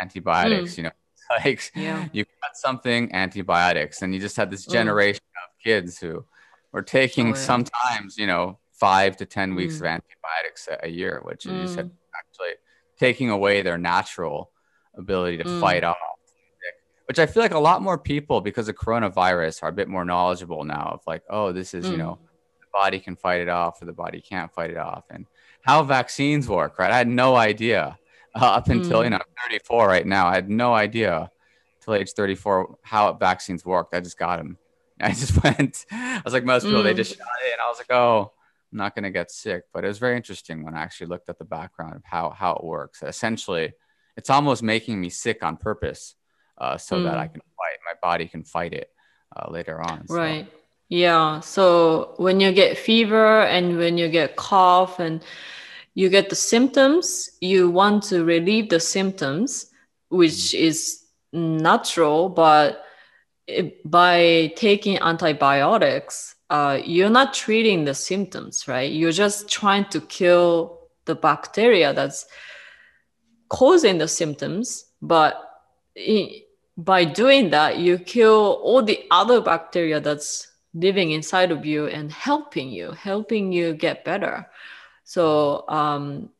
[0.00, 0.76] antibiotics.
[0.78, 0.90] You know,
[1.44, 2.06] like Yeah.
[2.12, 4.72] you got something, antibiotics, and you just had this Mm.
[4.72, 6.24] generation of kids who
[6.72, 7.34] were taking Oh, yeah.
[7.34, 9.80] sometimes, you know, five to ten weeks Mm.
[9.80, 11.90] of antibiotics a, a year, which Mm.
[12.18, 12.54] actually
[12.98, 14.52] taking away their natural
[14.96, 15.60] ability to Mm.
[15.60, 15.96] fight off.
[17.06, 20.04] Which I feel like a lot more people, because of coronavirus, are a bit more
[20.04, 21.98] knowledgeable now of like, oh, this is you Mm.
[21.98, 22.18] know,
[22.60, 25.26] the body can fight it off or the body can't fight it off and
[25.62, 27.98] how vaccines work right i had no idea
[28.34, 29.04] uh, up until mm.
[29.04, 31.30] you know 34 right now i had no idea
[31.80, 34.58] till age 34 how vaccines worked i just got them
[35.00, 36.84] i just went i was like most people mm.
[36.84, 38.32] they just shot it and i was like oh
[38.72, 41.28] i'm not going to get sick but it was very interesting when i actually looked
[41.28, 43.72] at the background of how how it works essentially
[44.16, 46.14] it's almost making me sick on purpose
[46.58, 47.04] uh, so mm.
[47.04, 47.32] that i mm.
[47.32, 48.90] can fight my body can fight it
[49.36, 50.14] uh, later on so.
[50.14, 50.46] right
[50.88, 55.24] yeah so when you get fever and when you get cough and
[55.94, 59.66] you get the symptoms you want to relieve the symptoms
[60.08, 60.60] which mm.
[60.60, 62.84] is natural but
[63.46, 70.00] it, by taking antibiotics uh, you're not treating the symptoms right you're just trying to
[70.00, 72.26] kill the bacteria that's
[73.48, 75.40] causing the symptoms but
[75.94, 76.43] it,
[76.76, 82.10] by doing that you kill all the other bacteria that's living inside of you and
[82.10, 84.46] helping you helping you get better
[85.04, 86.30] so um,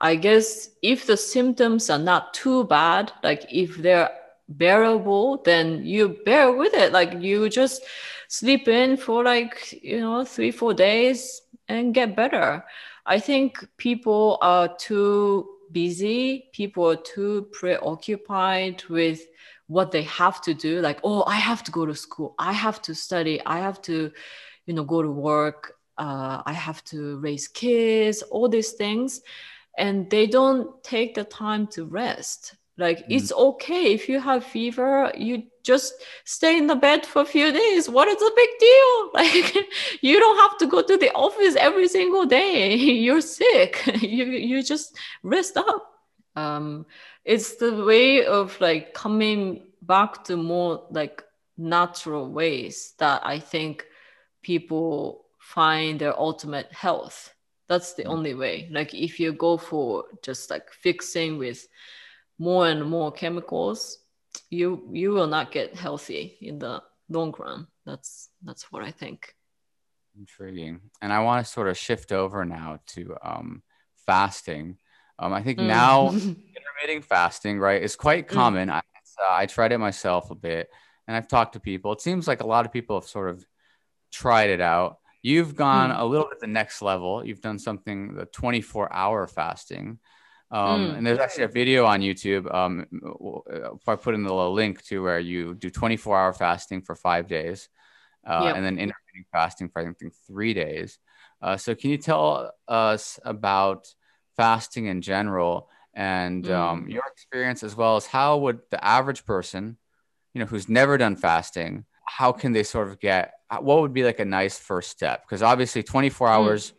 [0.00, 4.10] I guess if the symptoms are not too bad, like if they're
[4.48, 6.92] bearable, then you bear with it.
[6.92, 7.82] Like you just
[8.28, 12.64] sleep in for like, you know, three, four days and get better.
[13.06, 19.20] I think people are too busy, people are too preoccupied with
[19.68, 20.80] what they have to do.
[20.80, 24.10] Like, oh, I have to go to school, I have to study, I have to,
[24.66, 29.20] you know, go to work uh, I have to raise kids, all these things.
[29.76, 32.54] And they don't take the time to rest.
[32.76, 33.06] Like, mm.
[33.08, 35.92] it's okay if you have fever, you just
[36.24, 37.88] stay in the bed for a few days.
[37.88, 39.10] What is the big deal?
[39.14, 39.56] Like,
[40.02, 42.74] you don't have to go to the office every single day.
[43.04, 43.82] You're sick.
[44.00, 45.97] you, you just rest up.
[46.38, 46.86] Um,
[47.24, 51.24] it's the way of like coming back to more like
[51.56, 53.86] natural ways that I think
[54.42, 57.34] people find their ultimate health.
[57.68, 58.10] That's the mm.
[58.10, 58.68] only way.
[58.70, 61.66] Like if you go for just like fixing with
[62.38, 63.98] more and more chemicals
[64.50, 67.66] you you will not get healthy in the long run.
[67.84, 69.34] That's that's what i think.
[70.18, 70.80] Intriguing.
[71.00, 73.62] And i want to sort of shift over now to um,
[74.06, 74.78] fasting
[75.18, 75.66] um, i think mm.
[75.66, 78.30] now intermittent fasting right is quite mm.
[78.30, 78.72] common mm.
[78.72, 80.68] I, uh, I tried it myself a bit
[81.06, 83.44] and i've talked to people it seems like a lot of people have sort of
[84.10, 85.98] tried it out You've gone mm.
[85.98, 87.24] a little bit the next level.
[87.24, 89.98] You've done something the 24 hour fasting.
[90.50, 90.96] Um, mm.
[90.96, 92.52] And there's actually a video on YouTube.
[92.52, 92.86] Um,
[93.50, 97.26] if I put in the link to where you do 24 hour fasting for five
[97.26, 97.68] days,
[98.26, 98.56] uh, yep.
[98.56, 100.98] and then intermittent fasting for I think three days.
[101.42, 103.86] Uh, so can you tell us about
[104.38, 106.54] fasting in general and mm.
[106.54, 109.76] um, your experience as well as how would the average person,
[110.32, 114.04] you know, who's never done fasting, how can they sort of get what would be
[114.04, 115.22] like a nice first step?
[115.26, 116.32] Because obviously, 24 hmm.
[116.32, 116.72] hours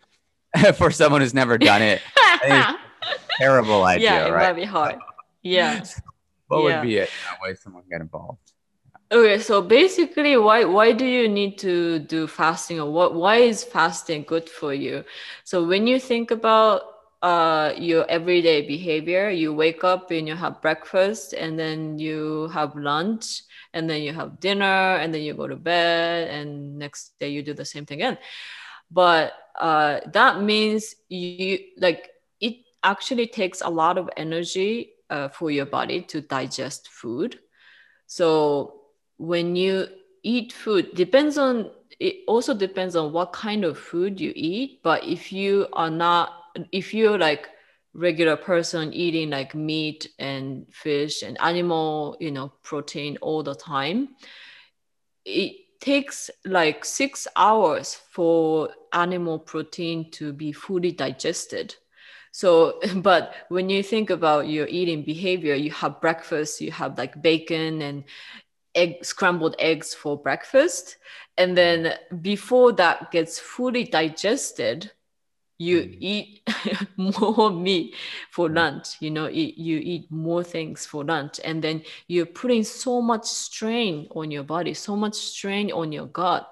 [0.56, 0.76] mm.
[0.80, 2.02] for someone who's never done it,
[3.38, 4.10] terrible idea.
[4.10, 4.48] Yeah, it right?
[4.48, 4.96] might be hard.
[5.42, 5.84] Yeah.
[6.48, 6.80] what yeah.
[6.80, 7.10] would be it?
[7.30, 8.40] That way, someone get involved.
[9.12, 13.16] Okay, so basically, why why do you need to do fasting, or what?
[13.16, 15.04] Why is fasting good for you?
[15.44, 16.82] So when you think about
[17.22, 22.76] uh, your everyday behavior, you wake up and you have breakfast, and then you have
[22.76, 23.42] lunch,
[23.74, 27.44] and then you have dinner and then you go to bed and next day you
[27.44, 28.18] do the same thing again.
[28.92, 32.10] But uh, that means you like
[32.40, 37.40] it actually takes a lot of energy uh, for your body to digest food.
[38.08, 38.82] So
[39.18, 39.88] when you
[40.24, 45.04] eat food depends on it also depends on what kind of food you eat but
[45.04, 46.39] if you are not
[46.72, 47.50] if you're like
[47.94, 54.10] regular person eating like meat and fish and animal you know protein all the time
[55.26, 61.76] it takes like six hours for animal protein to be fully digested.
[62.32, 67.22] So but when you think about your eating behavior you have breakfast you have like
[67.22, 68.04] bacon and
[68.76, 70.98] egg scrambled eggs for breakfast.
[71.38, 74.92] And then before that gets fully digested
[75.60, 75.98] you mm.
[76.00, 76.50] eat
[76.98, 77.94] more meat
[78.32, 82.64] for lunch you know you, you eat more things for lunch and then you're putting
[82.64, 86.50] so much strain on your body so much strain on your gut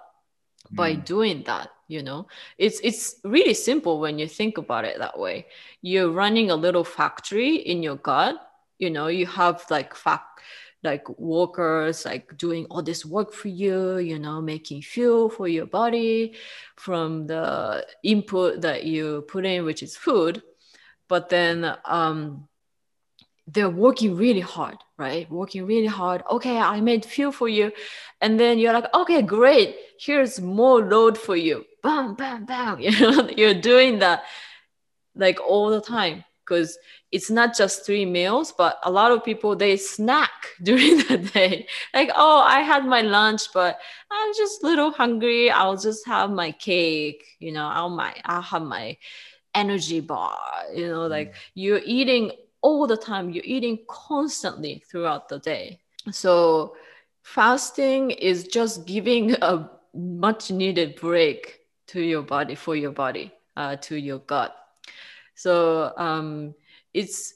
[0.72, 0.76] mm.
[0.76, 2.28] by doing that you know
[2.58, 5.46] it's it's really simple when you think about it that way
[5.82, 8.36] you're running a little factory in your gut
[8.78, 10.42] you know you have like fact
[10.84, 15.66] like workers like doing all this work for you you know making fuel for your
[15.66, 16.34] body
[16.76, 20.42] from the input that you put in which is food.
[21.10, 22.48] But then um,
[23.48, 25.30] they're working really hard right?
[25.30, 26.24] Working really hard.
[26.30, 27.72] Okay i made fuel for you.
[28.20, 29.76] And then you're like okay great.
[30.00, 31.66] Here's more load for you.
[31.84, 32.80] Bam, bam, bam.
[32.86, 34.24] You know, you're doing that
[35.16, 36.78] like all the time because
[37.12, 40.32] it's not just three meals, but a lot of people they snack
[40.64, 41.68] during the day.
[41.94, 43.80] Like, oh, I had my lunch, but
[44.12, 45.52] I'm just a little hungry.
[45.52, 47.26] I'll just have my cake.
[47.40, 48.98] You know, I'll my I'll have my
[49.54, 50.38] energy bar.
[50.74, 51.36] You know, like mm.
[51.56, 52.32] you're eating
[52.62, 53.30] all the time.
[53.30, 55.80] You're eating constantly throughout the day.
[56.12, 56.76] So
[57.24, 63.78] fasting is just giving a much needed break to your body for your body, uh,
[63.78, 64.56] to your gut.
[65.38, 66.56] So um,
[66.94, 67.36] it's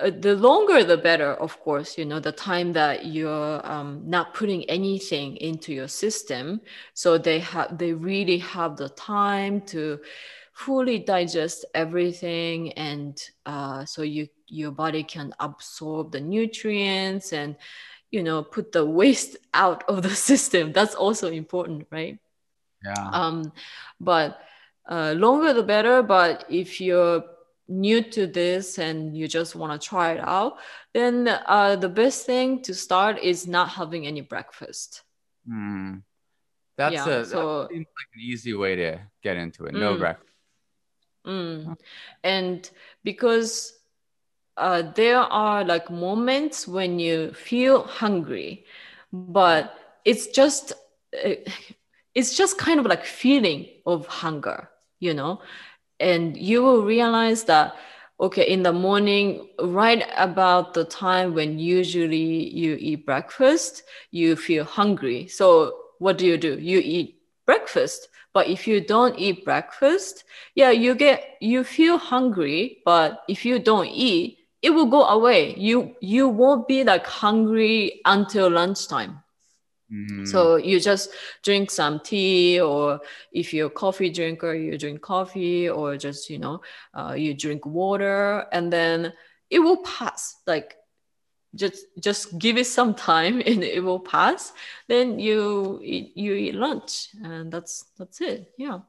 [0.00, 4.32] uh, the longer the better of course you know the time that you're um, not
[4.32, 6.60] putting anything into your system.
[6.94, 10.00] So they have they really have the time to
[10.54, 17.56] fully digest everything and uh, so you your body can absorb the nutrients and
[18.10, 20.72] you know put the waste out of the system.
[20.72, 22.18] That's also important right?
[22.84, 23.10] Yeah.
[23.12, 23.52] Um
[24.00, 24.40] but
[24.88, 27.22] uh, longer the better but if you're
[27.68, 30.56] new to this and you just want to try it out
[30.94, 35.02] then uh, the best thing to start is not having any breakfast.
[35.48, 36.02] Mm.
[36.76, 39.74] that's yeah, a so, that seems like an easy way to get into it.
[39.74, 40.34] No mm, breakfast.
[41.26, 41.76] Mm.
[42.24, 42.70] and
[43.04, 43.78] because
[44.58, 48.64] uh, there are like moments when you feel hungry,
[49.12, 49.74] but
[50.04, 50.72] it's just
[51.24, 51.34] uh,
[52.14, 54.68] it's just kind of like feeling of hunger,
[55.00, 55.40] you know,
[56.00, 57.74] and you will realize that
[58.20, 64.64] okay in the morning right about the time when usually you eat breakfast you feel
[64.64, 65.26] hungry.
[65.28, 66.58] So what do you do?
[66.58, 68.08] You eat breakfast.
[68.32, 70.24] But if you don't eat breakfast
[70.54, 72.78] yeah you get you feel hungry.
[72.84, 75.54] But if you don't eat it will go away.
[75.56, 79.22] You you won't be like hungry until lunchtime.
[79.92, 80.28] Mm.
[80.28, 81.10] So you just
[81.42, 83.00] drink some tea, or
[83.32, 86.60] if you're a coffee drinker, you drink coffee, or just you know,
[86.94, 89.12] uh, you drink water, and then
[89.50, 90.36] it will pass.
[90.46, 90.76] Like
[91.54, 94.52] just just give it some time, and it will pass.
[94.88, 98.52] Then you eat, you eat lunch, and that's that's it.
[98.58, 98.80] Yeah.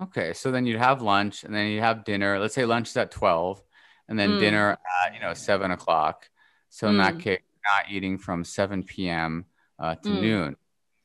[0.00, 2.38] Okay, so then you'd have lunch, and then you have dinner.
[2.38, 3.62] Let's say lunch is at twelve
[4.10, 4.40] and then mm.
[4.40, 6.28] dinner at you know seven o'clock.
[6.68, 7.20] So in that mm.
[7.20, 9.46] case, not eating from seven p.m.
[9.80, 10.20] Uh, to mm.
[10.20, 10.56] noon.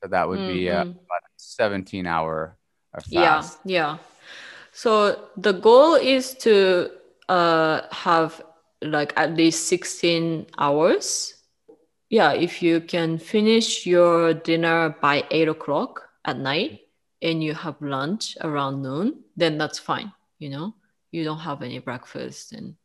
[0.02, 1.00] So that would be uh, mm-hmm.
[1.00, 2.58] about a seventeen hour
[2.92, 3.08] fast.
[3.08, 3.98] Yeah, yeah.
[4.72, 6.90] So the goal is to
[7.24, 8.44] uh, have
[8.82, 11.40] like at least sixteen hours.
[12.10, 16.84] Yeah, if you can finish your dinner by eight o'clock at night
[17.22, 20.12] and you have lunch around noon, then that's fine.
[20.38, 20.74] You know,
[21.16, 22.76] you don't have any breakfast and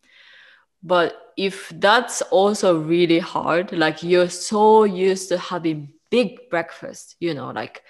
[0.84, 7.34] but if that's also really hard, like you're so used to having big breakfast, you
[7.34, 7.84] know, like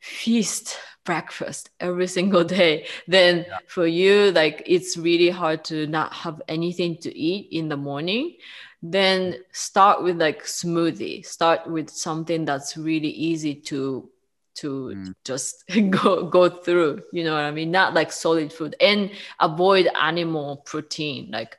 [0.00, 3.58] feast breakfast every single day, then yeah.
[3.66, 8.36] for you, like it's really hard to not have anything to eat in the morning.
[8.80, 14.08] Then start with like smoothie, start with something that's really easy to
[14.54, 15.12] to mm.
[15.24, 19.88] just go go through you know what i mean not like solid food and avoid
[19.94, 21.56] animal protein like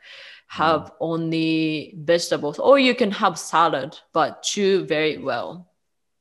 [0.50, 0.92] have mm.
[1.00, 5.70] only vegetables, or you can have salad, but chew very well.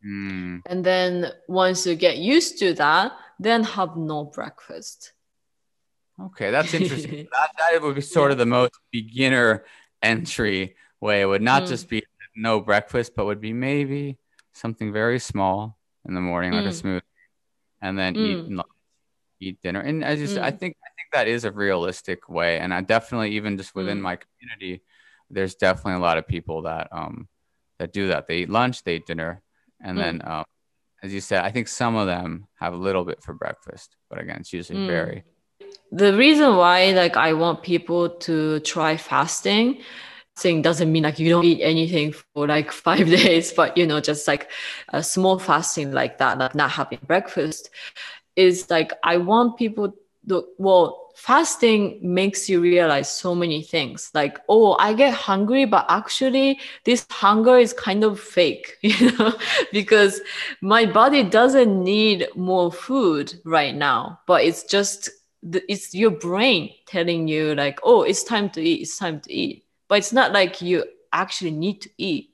[0.06, 0.60] Mm.
[0.66, 5.12] And then once you get used to that, then have no breakfast.
[6.20, 7.26] Okay, that's interesting.
[7.32, 9.64] that, that would be sort of the most beginner
[10.02, 11.22] entry way.
[11.22, 11.68] It would not mm.
[11.68, 12.04] just be
[12.36, 14.18] no breakfast, but would be maybe
[14.52, 16.82] something very small in the morning, like a mm.
[16.82, 17.02] smoothie,
[17.80, 18.62] and then eat mm.
[19.40, 19.80] eat dinner.
[19.80, 20.74] And as you said, I mm.
[20.98, 24.02] Think that is a realistic way, and I definitely even just within mm.
[24.02, 24.82] my community,
[25.30, 27.28] there's definitely a lot of people that um
[27.78, 28.26] that do that.
[28.26, 29.42] They eat lunch, they eat dinner,
[29.80, 30.00] and mm.
[30.00, 30.44] then um,
[31.02, 34.20] as you said, I think some of them have a little bit for breakfast, but
[34.20, 34.86] again, it's usually mm.
[34.88, 35.24] very.
[35.92, 39.82] The reason why like I want people to try fasting
[40.38, 44.00] fasting doesn't mean like you don't eat anything for like five days, but you know,
[44.00, 44.50] just like
[44.90, 47.70] a small fasting like that, like not having breakfast,
[48.36, 49.94] is like I want people
[50.28, 54.10] the well fasting makes you realize so many things.
[54.14, 59.32] Like oh i get hungry but actually this hunger is kind of fake you know
[59.72, 60.20] because
[60.60, 65.10] my body doesn't need more food right now but it's just
[65.42, 69.64] it's your brain telling you like oh it's time to eat it's time to eat.
[69.88, 72.30] But it's not like you actually need to eat.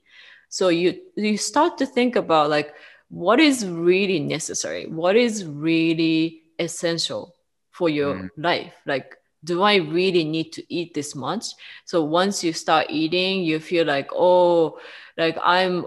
[0.49, 2.73] So you you start to think about like
[3.09, 4.87] what is really necessary?
[4.87, 7.34] What is really essential
[7.75, 8.29] for your mm.
[8.37, 11.45] life like do i really need to eat this much
[11.83, 14.79] so once you start eating you feel like oh
[15.17, 15.85] like i'm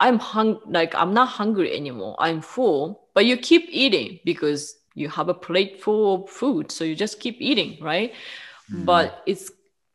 [0.00, 2.16] I'm hung like I'm not hungry anymore.
[2.18, 6.84] I'm full, but you keep eating because you have a plate full of food, so
[6.84, 8.12] you just keep eating, right?
[8.70, 8.84] Mm.
[8.84, 9.50] But it's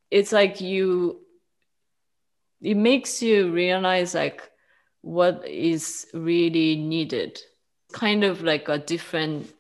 [0.10, 1.20] it's like you
[2.62, 4.50] it makes you realize like
[5.02, 7.40] what is really needed
[7.94, 9.54] kind of like a different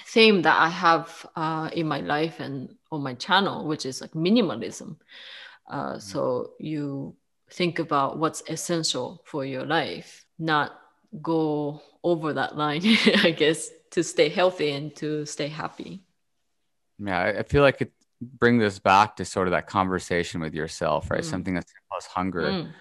[0.00, 4.12] theme that i have uh, in my life and on my channel which is like
[4.12, 4.96] minimalism
[5.70, 6.02] uh, mm.
[6.02, 7.14] so you
[7.50, 10.72] think about what's essential for your life not
[11.20, 12.82] go over that line
[13.22, 16.02] i guess to stay healthy and to stay happy
[16.98, 21.10] yeah i feel like it bring this back to sort of that conversation with yourself
[21.10, 21.24] right mm.
[21.24, 22.62] something that's plus hunger mm.
[22.62, 22.72] um,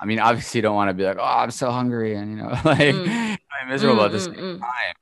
[0.00, 2.36] i mean obviously you don't want to be like oh i'm so hungry and you
[2.36, 3.38] know like mm.
[3.60, 4.94] i'm miserable at the mm, mm, same time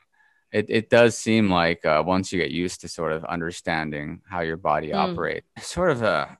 [0.52, 4.40] it, it does seem like uh, once you get used to sort of understanding how
[4.40, 4.96] your body mm.
[4.96, 6.38] operates, sort of a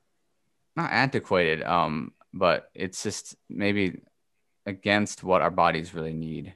[0.77, 4.03] not antiquated, um, but it's just maybe
[4.67, 6.55] against what our bodies really need.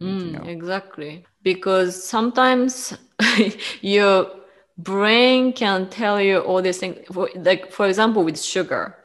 [0.00, 0.44] Mm, you know.
[0.44, 2.96] Exactly, because sometimes
[3.82, 4.30] your
[4.78, 6.98] brain can tell you all these things.
[7.12, 8.96] For, like for example, with sugar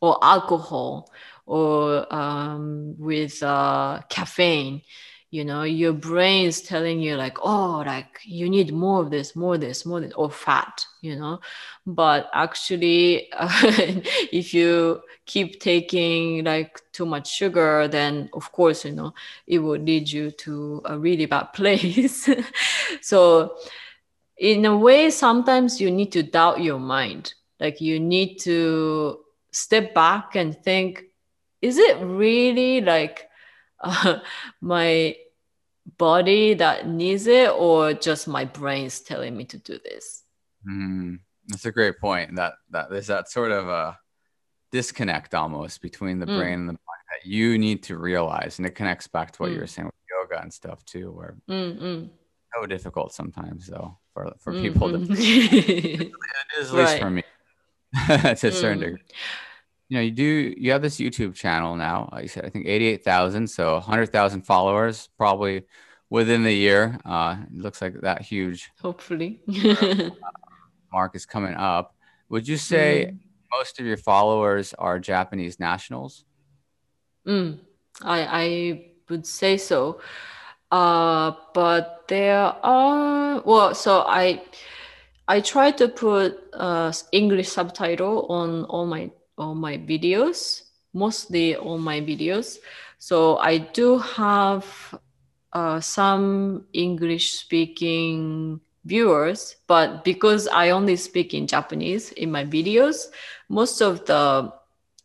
[0.00, 1.10] or alcohol
[1.44, 4.80] or um, with uh, caffeine
[5.30, 9.36] you know your brain is telling you like oh like you need more of this
[9.36, 11.40] more of this more of this or fat you know?
[11.86, 13.28] But actually
[14.32, 19.14] if you keep taking like too much sugar then of course you know
[19.46, 22.28] it will lead you to a really bad place.
[23.02, 23.56] So
[24.36, 27.34] in a way sometimes you need to doubt your mind.
[27.58, 29.20] Like you need to
[29.52, 31.04] step back and think
[31.62, 33.29] is it really like
[33.80, 34.18] uh,
[34.60, 35.16] my
[35.98, 40.22] body that needs it or just my brain is telling me to do this
[40.68, 41.18] mm,
[41.48, 43.98] that's a great point that that there's that sort of a
[44.70, 46.38] disconnect almost between the mm.
[46.38, 49.50] brain and the body that you need to realize and it connects back to what
[49.50, 49.54] mm.
[49.54, 52.08] you were saying with yoga and stuff too where mm
[52.54, 55.14] so difficult sometimes though for for people mm-hmm.
[55.14, 56.12] to it
[56.58, 57.00] is at least right.
[57.00, 57.22] for me
[58.06, 58.82] to a certain mm.
[58.82, 59.02] degree
[59.90, 62.08] you know, you do you have this YouTube channel now.
[62.12, 65.64] Uh, you said I think eighty-eight thousand, so hundred thousand followers probably
[66.08, 66.96] within the year.
[67.04, 68.70] Uh, it looks like that huge.
[68.80, 69.40] Hopefully,
[70.92, 71.96] mark is coming up.
[72.28, 73.18] Would you say mm.
[73.50, 76.24] most of your followers are Japanese nationals?
[77.26, 77.58] Mm,
[78.00, 80.00] I I would say so.
[80.70, 84.40] Uh, but there are well, so I
[85.26, 89.10] I try to put uh, English subtitle on all my
[89.40, 90.62] all my videos,
[90.92, 92.58] mostly all my videos.
[92.98, 94.66] So I do have
[95.52, 103.06] uh, some English speaking viewers, but because I only speak in Japanese in my videos,
[103.48, 104.52] most of the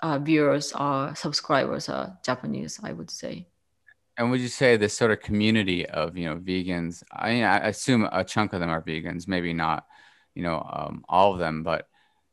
[0.01, 3.47] uh, viewers are subscribers are Japanese, I would say.
[4.17, 7.03] And would you say this sort of community of you know vegans?
[7.11, 9.85] I, I assume a chunk of them are vegans, maybe not,
[10.35, 11.87] you know, um, all of them, but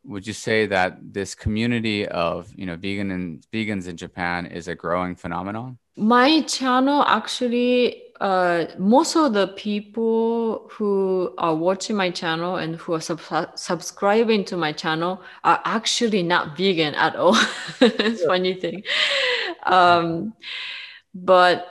[0.04, 4.68] would you say that this community of you know vegan and vegans in Japan is
[4.68, 5.78] a growing phenomenon?
[5.96, 12.94] My channel actually, uh, most of the people who are watching my channel and who
[12.94, 17.36] are sub- subscribing to my channel are actually not vegan at all.
[17.80, 18.82] it's funny thing,
[19.66, 20.34] um,
[21.14, 21.68] but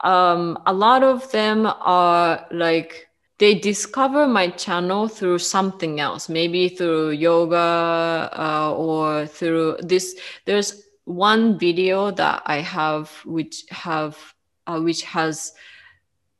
[0.00, 3.05] um, a lot of them are like
[3.38, 6.28] they discover my channel through something else.
[6.28, 14.18] Maybe through yoga uh, or through this there's one video that i have which have
[14.66, 15.52] uh, which has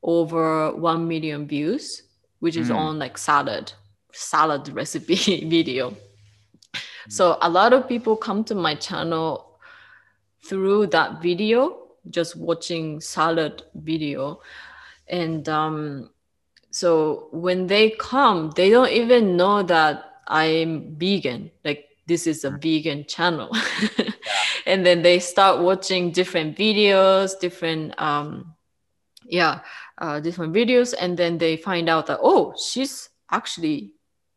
[0.03, 2.03] over 1 million views
[2.41, 2.75] which is mm.
[2.75, 3.73] on like salad
[4.13, 5.95] salad recipe video.
[7.09, 9.59] So a lot of people come to my channel
[10.45, 14.41] through that video just watching salad video.
[15.09, 16.11] And um,
[16.77, 21.51] so when they come, they don't even know that I'm vegan.
[21.65, 22.61] Like this is a mm.
[22.61, 23.49] vegan channel.
[23.99, 24.11] yeah.
[24.67, 28.55] And then they start watching different videos, different um
[29.25, 29.61] yeah,
[29.97, 33.93] uh, different videos, and then they find out that oh, she's actually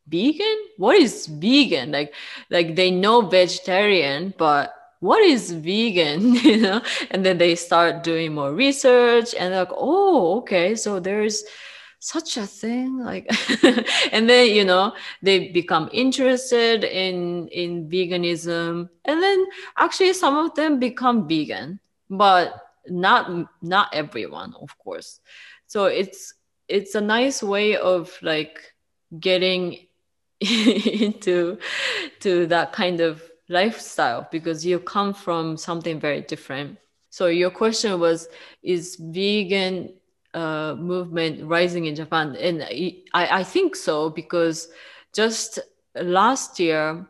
[0.07, 0.57] vegan.
[0.77, 1.91] What is vegan?
[1.91, 2.13] Like
[2.49, 6.81] like they know vegetarian, but what is vegan you know
[7.11, 11.45] and then they start doing more research and like oh okay so there's
[11.99, 13.27] such a thing like
[14.13, 19.45] and then you know they become interested in in veganism and then
[19.77, 21.77] actually some of them become vegan
[22.09, 25.19] but not not everyone of course.
[25.67, 26.33] So it's
[26.67, 28.73] it's a nice way of like
[29.19, 29.87] getting
[30.39, 31.57] into
[32.21, 36.77] to that kind of lifestyle because you come from something very different.
[37.09, 38.29] So your question was,
[38.61, 39.93] is vegan
[40.33, 42.35] uh, movement rising in Japan?
[42.35, 44.69] And I, I think so because
[45.13, 45.59] just
[45.95, 47.07] last year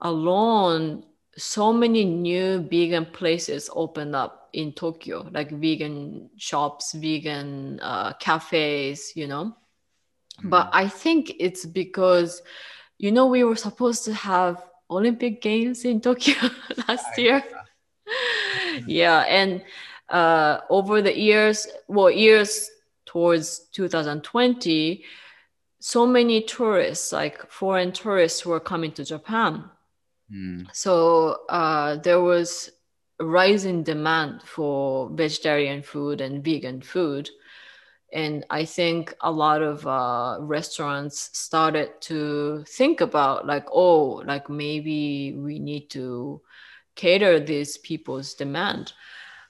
[0.00, 1.04] alone,
[1.36, 9.12] so many new vegan places opened up in Tokyo, like vegan shops, vegan uh, cafes,
[9.16, 9.56] you know.
[10.38, 10.50] Mm-hmm.
[10.50, 12.42] But I think it's because,
[12.98, 16.34] you know, we were supposed to have Olympic Games in Tokyo
[16.88, 17.42] last year.
[18.86, 19.62] yeah, and
[20.14, 22.70] uh, over the years, well, years
[23.04, 25.04] towards 2020,
[25.80, 29.64] so many tourists, like foreign tourists, were coming to Japan.
[30.32, 30.68] Mm.
[30.72, 32.70] So uh, there was
[33.18, 37.28] a rising demand for vegetarian food and vegan food.
[38.12, 44.48] And I think a lot of uh, restaurants started to think about, like, oh, like
[44.48, 46.40] maybe we need to
[46.94, 48.92] cater these people's demand.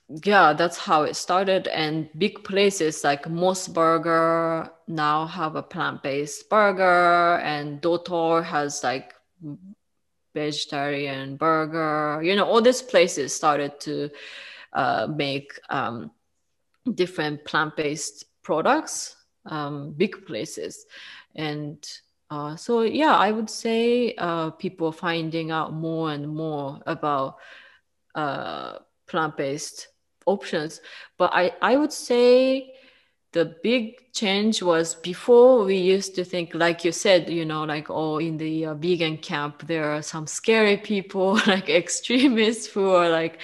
[0.09, 1.67] Yeah, that's how it started.
[1.69, 9.15] And big places like Mos Burger now have a plant-based burger, and Doutor has like
[10.35, 14.11] vegetarian burger you know all these places started to
[14.73, 16.11] uh, make um,
[16.95, 20.87] different plant-based products um, big places
[21.37, 21.89] and
[22.31, 27.37] uh, so yeah i would say uh, people finding out more and more about
[28.17, 29.89] uh, plant-based
[30.27, 30.81] options.
[31.19, 32.75] But i i would say
[33.33, 37.91] the big change was before we used to think like you said you know like
[37.91, 43.11] oh in the uh, vegan camp there are some scary people like extremists who are
[43.11, 43.41] like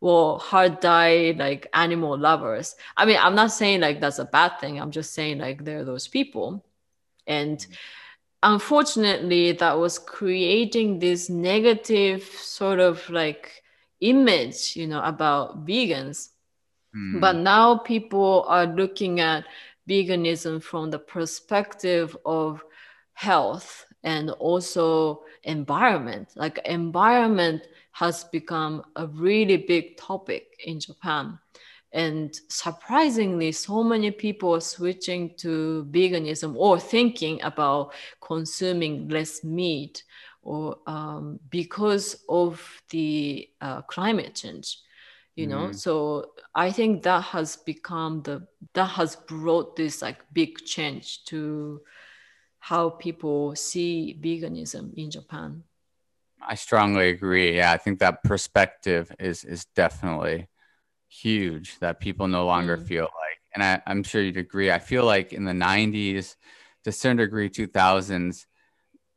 [0.00, 2.76] well hard diet like animal lovers.
[2.96, 4.78] I mean i'm not saying like that's a bad thing.
[4.80, 6.64] I'm just saying like there are those people.
[7.26, 7.64] And
[8.42, 13.61] unfortunately that was creating this negative sort of like
[14.02, 16.32] image you know about vegans
[16.94, 17.20] Mm.
[17.20, 19.44] But now people are looking at
[19.88, 22.62] veganism from the perspective of
[23.14, 26.32] health and also environment.
[26.36, 31.38] Like environment has become a really big topic in Japan.
[31.94, 37.92] And surprisingly, so many people are switching to veganism or thinking about
[38.22, 40.02] consuming less meat
[40.42, 44.78] or um, because of the uh, climate change
[45.34, 45.74] you know mm.
[45.74, 51.80] so i think that has become the that has brought this like big change to
[52.58, 55.62] how people see veganism in japan
[56.46, 60.48] i strongly agree yeah i think that perspective is is definitely
[61.08, 62.86] huge that people no longer mm.
[62.86, 66.36] feel like and I, i'm sure you'd agree i feel like in the 90s
[66.84, 68.46] to a certain degree 2000s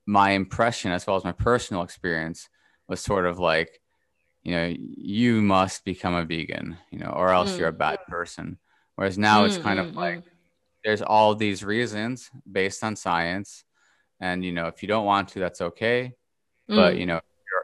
[0.06, 2.50] my impression as well as my personal experience
[2.88, 3.82] was sort of like
[4.44, 7.60] you know you must become a vegan you know or else mm.
[7.60, 8.58] you're a bad person
[8.96, 10.24] whereas now mm, it's kind mm, of like mm.
[10.84, 13.64] there's all these reasons based on science
[14.20, 16.14] and you know if you don't want to that's okay
[16.68, 17.00] but mm.
[17.00, 17.20] you know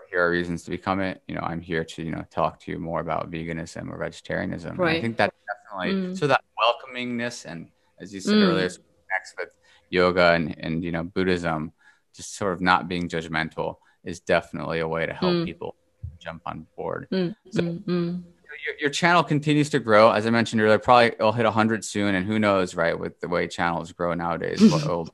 [0.09, 2.71] here, are reasons to become it you know i'm here to you know talk to
[2.71, 4.97] you more about veganism or vegetarianism right.
[4.97, 6.17] i think that definitely mm.
[6.17, 7.69] so that welcomingness and
[7.99, 9.55] as you said earlier next with
[9.89, 11.71] yoga and and you know buddhism
[12.15, 15.75] just sort of not being judgmental is definitely a way to help people
[16.19, 17.07] jump on board.
[17.11, 18.23] Mm, so mm, mm.
[18.65, 20.11] Your, your, channel continues to grow.
[20.11, 22.15] As I mentioned earlier, probably it'll hit 100 soon.
[22.15, 24.61] And who knows, right, with the way channels grow nowadays,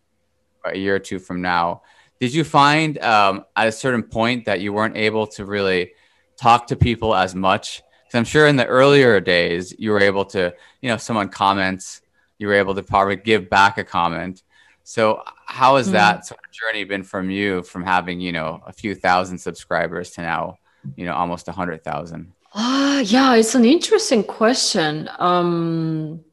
[0.66, 1.82] a year or two from now.
[2.20, 5.91] Did you find um, at a certain point that you weren't able to really
[6.36, 7.84] talk to people as much?
[8.04, 11.30] Because I'm sure in the earlier days, you were able to, you know, if someone
[11.30, 12.02] comments,
[12.39, 14.43] you were able to probably give back a comment.
[14.88, 15.92] So how has mm.
[16.00, 20.12] that sort of journey been from you from having, you know, a few thousand subscribers
[20.12, 20.60] to now
[20.96, 22.32] you know almost a hundred thousand?
[22.54, 25.10] Uh, yeah, it's an interesting question.
[25.20, 26.24] Um,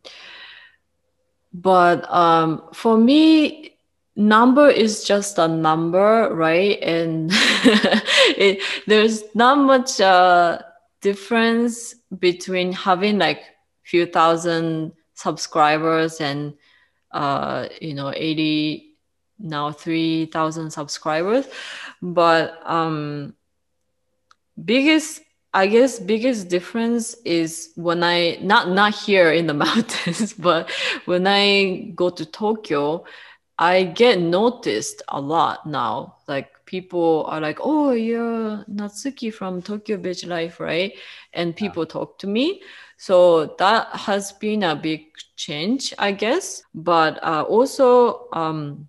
[1.53, 3.77] but um, for me,
[4.15, 6.81] number is just a number, right?
[6.81, 10.61] And it, there's not much uh,
[11.01, 13.43] difference between having like
[13.83, 16.55] few thousand subscribers and
[17.15, 18.91] uh, you know 80
[19.39, 21.47] now 3000 subscribers
[22.03, 23.35] but um
[24.63, 25.23] biggest
[25.55, 30.69] I guess biggest difference is when I not not here in the mountains, but
[31.05, 33.05] when I go to Tokyo,
[33.57, 36.17] I get noticed a lot now.
[36.27, 40.93] Like people are like, "Oh, you're Natsuki from Tokyo Beach Life, right?"
[41.33, 42.63] And people talk to me.
[42.97, 46.63] So that has been a big change, I guess.
[46.75, 48.89] But uh, also, um,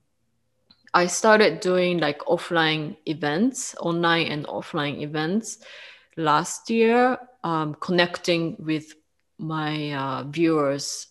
[0.93, 5.59] I started doing like offline events, online and offline events
[6.15, 7.17] last year.
[7.45, 8.95] um, connecting with
[9.37, 11.07] my uh, viewers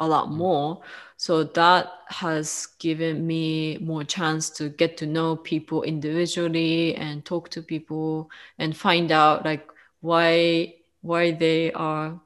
[0.00, 0.36] a lot mm.
[0.36, 0.82] more.
[1.16, 7.48] So that has given me more chance to get to know people individually and talk
[7.50, 8.28] to people
[8.58, 9.66] and find out like
[10.00, 12.20] why why they are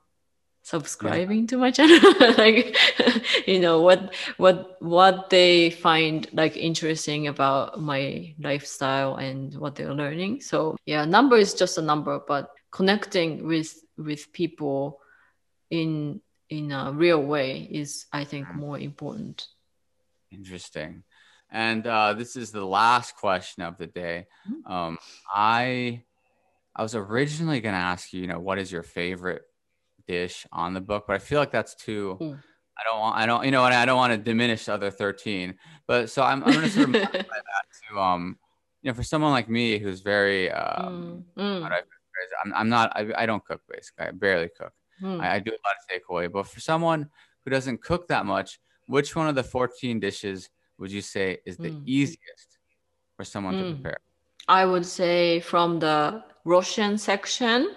[0.70, 1.46] subscribing yeah.
[1.46, 2.76] to my channel like
[3.44, 9.92] you know what what what they find like interesting about my lifestyle and what they're
[9.92, 15.00] learning so yeah number is just a number but connecting with with people
[15.70, 18.54] in in a real way is i think mm.
[18.54, 19.48] more important
[20.30, 21.02] interesting
[21.50, 24.72] and uh, this is the last question of the day mm-hmm.
[24.72, 24.98] um,
[25.34, 26.00] i
[26.76, 29.42] i was originally going to ask you you know what is your favorite
[30.06, 32.18] dish on the book, but I feel like that's too.
[32.20, 32.42] Mm.
[32.78, 33.16] I don't want.
[33.16, 33.44] I don't.
[33.44, 35.54] You know, and I don't want to diminish the other thirteen.
[35.86, 36.42] But so I'm.
[36.44, 38.38] I'm going to sort of modify that to um,
[38.82, 41.62] you know, for someone like me who's very um, mm.
[41.62, 41.80] I,
[42.44, 42.92] I'm, I'm not.
[42.96, 44.06] I, I don't cook basically.
[44.06, 44.72] I barely cook.
[45.02, 45.20] Mm.
[45.20, 46.32] I, I do a lot of takeaway.
[46.32, 47.08] But for someone
[47.44, 51.56] who doesn't cook that much, which one of the 14 dishes would you say is
[51.56, 51.82] the mm.
[51.86, 52.58] easiest
[53.16, 53.74] for someone to mm.
[53.74, 53.98] prepare?
[54.48, 57.76] I would say from the Russian section,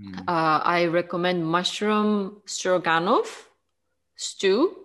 [0.00, 0.18] Mm.
[0.28, 3.48] Uh, I recommend mushroom stroganoff
[4.16, 4.76] stew.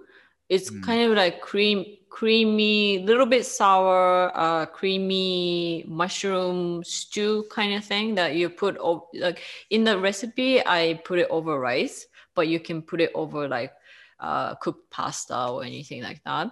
[0.49, 0.84] It's mm.
[0.84, 8.16] kind of like cream, creamy, little bit sour, uh, creamy mushroom stew kind of thing
[8.16, 10.66] that you put over, like in the recipe.
[10.66, 13.74] I put it over rice, but you can put it over like
[14.20, 16.51] uh, cooked pasta or anything like that.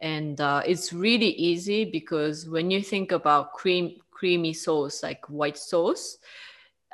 [0.00, 5.58] And uh, it's really easy because when you think about cream, creamy sauce like white
[5.58, 6.18] sauce,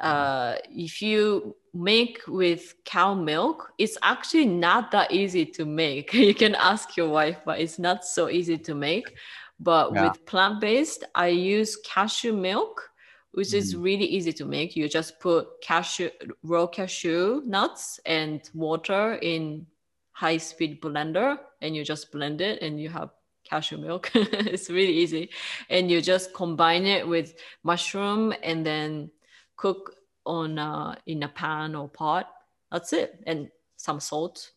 [0.01, 6.13] uh, if you make with cow milk, it's actually not that easy to make.
[6.15, 9.15] you can ask your wife, but it's not so easy to make.
[9.61, 10.09] But yeah.
[10.09, 12.91] with plant based, I use cashew milk,
[13.33, 13.55] which mm.
[13.55, 14.75] is really easy to make.
[14.75, 16.11] You just put cashew,
[16.43, 19.67] raw cashew nuts and water in
[20.11, 23.11] high speed blender, and you just blend it, and you have
[23.45, 24.11] cashew milk.
[24.15, 25.31] it's really easy.
[25.71, 29.11] And you just combine it with mushroom and then
[29.57, 29.97] cook
[30.27, 32.31] on uh, in a pan or pot.
[32.71, 34.51] That's it, and some salt.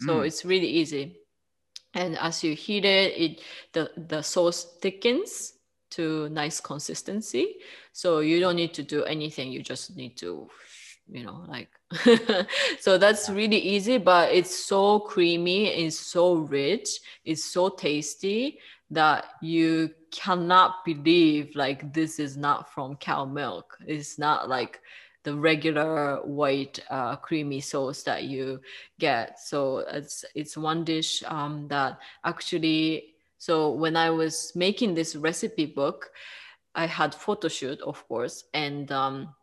[0.00, 0.26] So mm.
[0.26, 1.16] it's really easy.
[1.94, 3.40] And as you heat it, it
[3.72, 5.54] the the sauce thickens
[5.90, 7.56] to nice consistency.
[7.92, 9.50] So you don't need to do anything.
[9.50, 10.48] You just need to,
[11.08, 11.68] you know, like.
[12.80, 15.66] so that's really easy, but it's so creamy.
[15.68, 17.00] It's so rich.
[17.24, 18.60] It's so tasty
[18.90, 23.78] that you cannot believe like this is not from cow milk.
[23.86, 24.80] It's not like
[25.24, 28.60] the regular white uh, creamy sauce that you
[28.98, 29.38] get.
[29.38, 33.14] So it's it's one dish um, that actually.
[33.38, 36.10] So when I was making this recipe book,
[36.74, 39.34] I had photo shoot, of course, and um,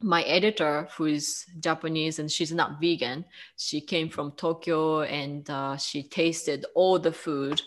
[0.00, 3.24] my editor who is japanese and she's not vegan
[3.56, 7.62] she came from tokyo and uh, she tasted all the food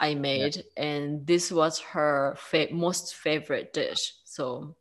[0.00, 0.62] I made, yeah.
[0.76, 4.14] and this was her fa- most favorite dish.
[4.24, 4.76] So,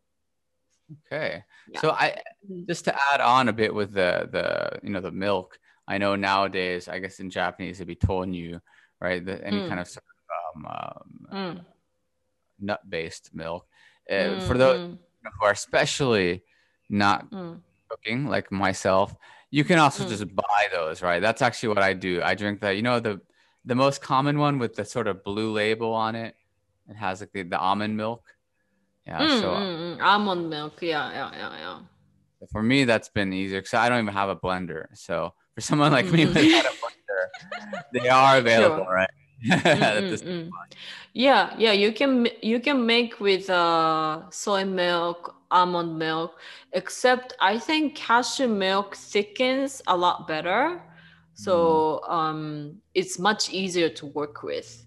[1.05, 1.43] okay.
[1.69, 1.81] Yeah.
[1.81, 2.65] So I mm-hmm.
[2.67, 5.59] just to add on a bit with the the you know the milk.
[5.87, 8.59] I know nowadays, I guess in Japanese it'd be tonyu,
[8.99, 9.25] right?
[9.25, 9.69] The, any mm.
[9.69, 9.97] kind of,
[10.55, 11.65] um, um, mm.
[12.59, 13.65] nut based milk.
[14.09, 14.97] Uh, mm, for those
[15.39, 16.43] who are especially
[16.89, 17.59] not mm.
[17.87, 19.15] cooking, like myself,
[19.49, 20.09] you can also mm.
[20.09, 21.21] just buy those, right?
[21.21, 22.21] That's actually what I do.
[22.21, 22.75] I drink that.
[22.75, 23.21] You know the
[23.67, 26.35] the most common one with the sort of blue label on it.
[26.89, 28.23] It has like the, the almond milk.
[29.05, 29.19] Yeah.
[29.19, 30.01] Mm, so mm, mm.
[30.01, 30.81] almond milk.
[30.81, 31.79] Yeah, yeah, yeah, yeah.
[32.51, 34.85] For me, that's been easier because I don't even have a blender.
[34.93, 36.71] So for someone like me a blender,
[37.91, 38.93] they are available, sure.
[38.93, 39.09] right?
[39.45, 40.49] Mm,
[41.13, 41.71] yeah, yeah.
[41.71, 46.39] You can you can make with uh, soy milk, almond milk.
[46.73, 50.81] Except I think cashew milk thickens a lot better
[51.37, 52.11] so mm.
[52.11, 54.83] um, it's much easier to work with.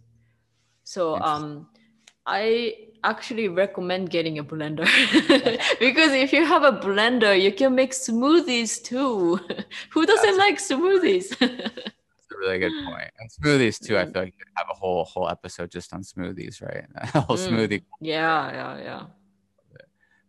[0.83, 1.69] So um,
[2.27, 2.75] i
[3.05, 4.85] actually recommend getting a blender.
[5.79, 9.39] Because if you have a blender you can make smoothies too.
[9.93, 11.29] Who doesn't That's like smoothies?
[11.39, 13.11] That's a really good point.
[13.21, 16.03] and smoothies too i feel like you could have a whole whole episode just on
[16.03, 16.85] smoothies right?
[17.15, 17.49] A whole mm.
[17.49, 17.83] smoothie.
[18.01, 19.03] Yeah yeah yeah.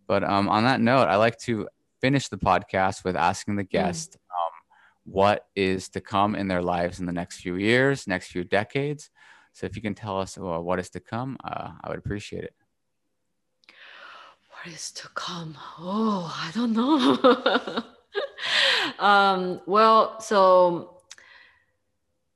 [0.07, 1.67] But um, on that note i like to
[1.99, 3.71] finish the podcast with asking the mm.
[3.71, 4.17] guest
[5.03, 9.09] what is to come in their lives in the next few years, next few decades.
[9.53, 12.43] So if you can tell us well, what is to come, uh, I would appreciate
[12.43, 12.53] it.
[14.49, 15.57] What is to come?
[15.79, 17.83] Oh, I don't know.
[18.99, 21.01] um, well, so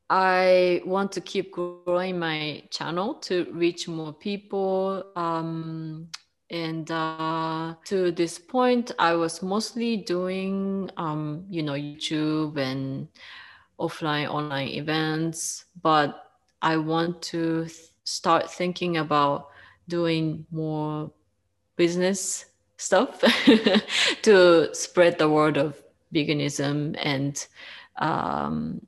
[0.09, 5.03] I want to keep growing my channel to reach more people.
[5.15, 6.09] Um,
[6.51, 13.07] and uh, to this point i was mostly doing um, you know youtube and
[13.79, 16.31] offline online events but
[16.61, 19.49] i want to th- start thinking about
[19.87, 21.11] doing more
[21.75, 22.45] business
[22.77, 23.21] stuff
[24.21, 25.81] to spread the word of
[26.13, 27.47] veganism and
[27.97, 28.85] um,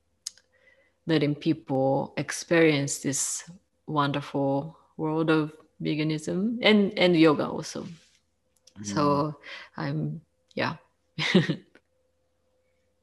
[1.06, 3.50] letting people experience this
[3.88, 5.52] wonderful world of
[5.82, 8.86] veganism and and yoga also mm.
[8.86, 9.36] so
[9.76, 10.22] i'm
[10.56, 10.76] yeah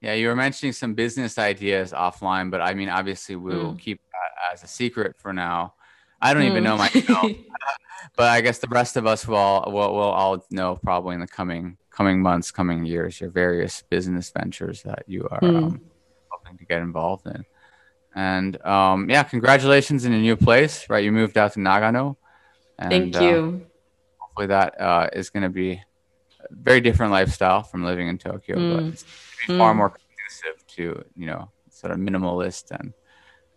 [0.01, 3.79] yeah you were mentioning some business ideas offline but i mean obviously we'll mm.
[3.79, 5.75] keep that as a secret for now
[6.21, 6.51] i don't mm.
[6.51, 7.31] even know myself
[8.17, 11.21] but i guess the rest of us will all will, will all know probably in
[11.21, 15.57] the coming coming months coming years your various business ventures that you are mm.
[15.57, 15.81] um,
[16.29, 17.45] hoping to get involved in
[18.17, 22.17] and um, yeah congratulations in a new place right you moved out to nagano
[22.79, 23.63] and, Thank you.
[23.63, 25.81] Uh, hopefully, that uh, is going to be a
[26.51, 28.75] very different lifestyle from living in Tokyo, mm.
[28.75, 29.05] but it's
[29.47, 29.59] mm.
[29.59, 32.93] far more conducive to you know sort of minimalist and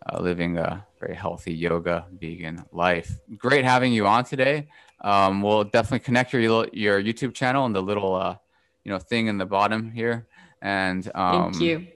[0.10, 3.20] uh, living a very healthy yoga vegan life.
[3.38, 4.68] Great having you on today.
[5.02, 8.38] Um, we'll definitely connect your your YouTube channel and the little uh,
[8.84, 10.28] you know thing in the bottom here.
[10.62, 11.88] And um, thank you.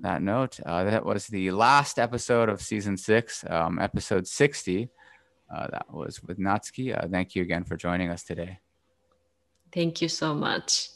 [0.00, 4.88] That note, uh, that was the last episode of season six, um, episode sixty.
[5.52, 6.96] Uh, that was with Natsuki.
[6.96, 8.58] Uh, thank you again for joining us today.
[9.72, 10.88] Thank you so much.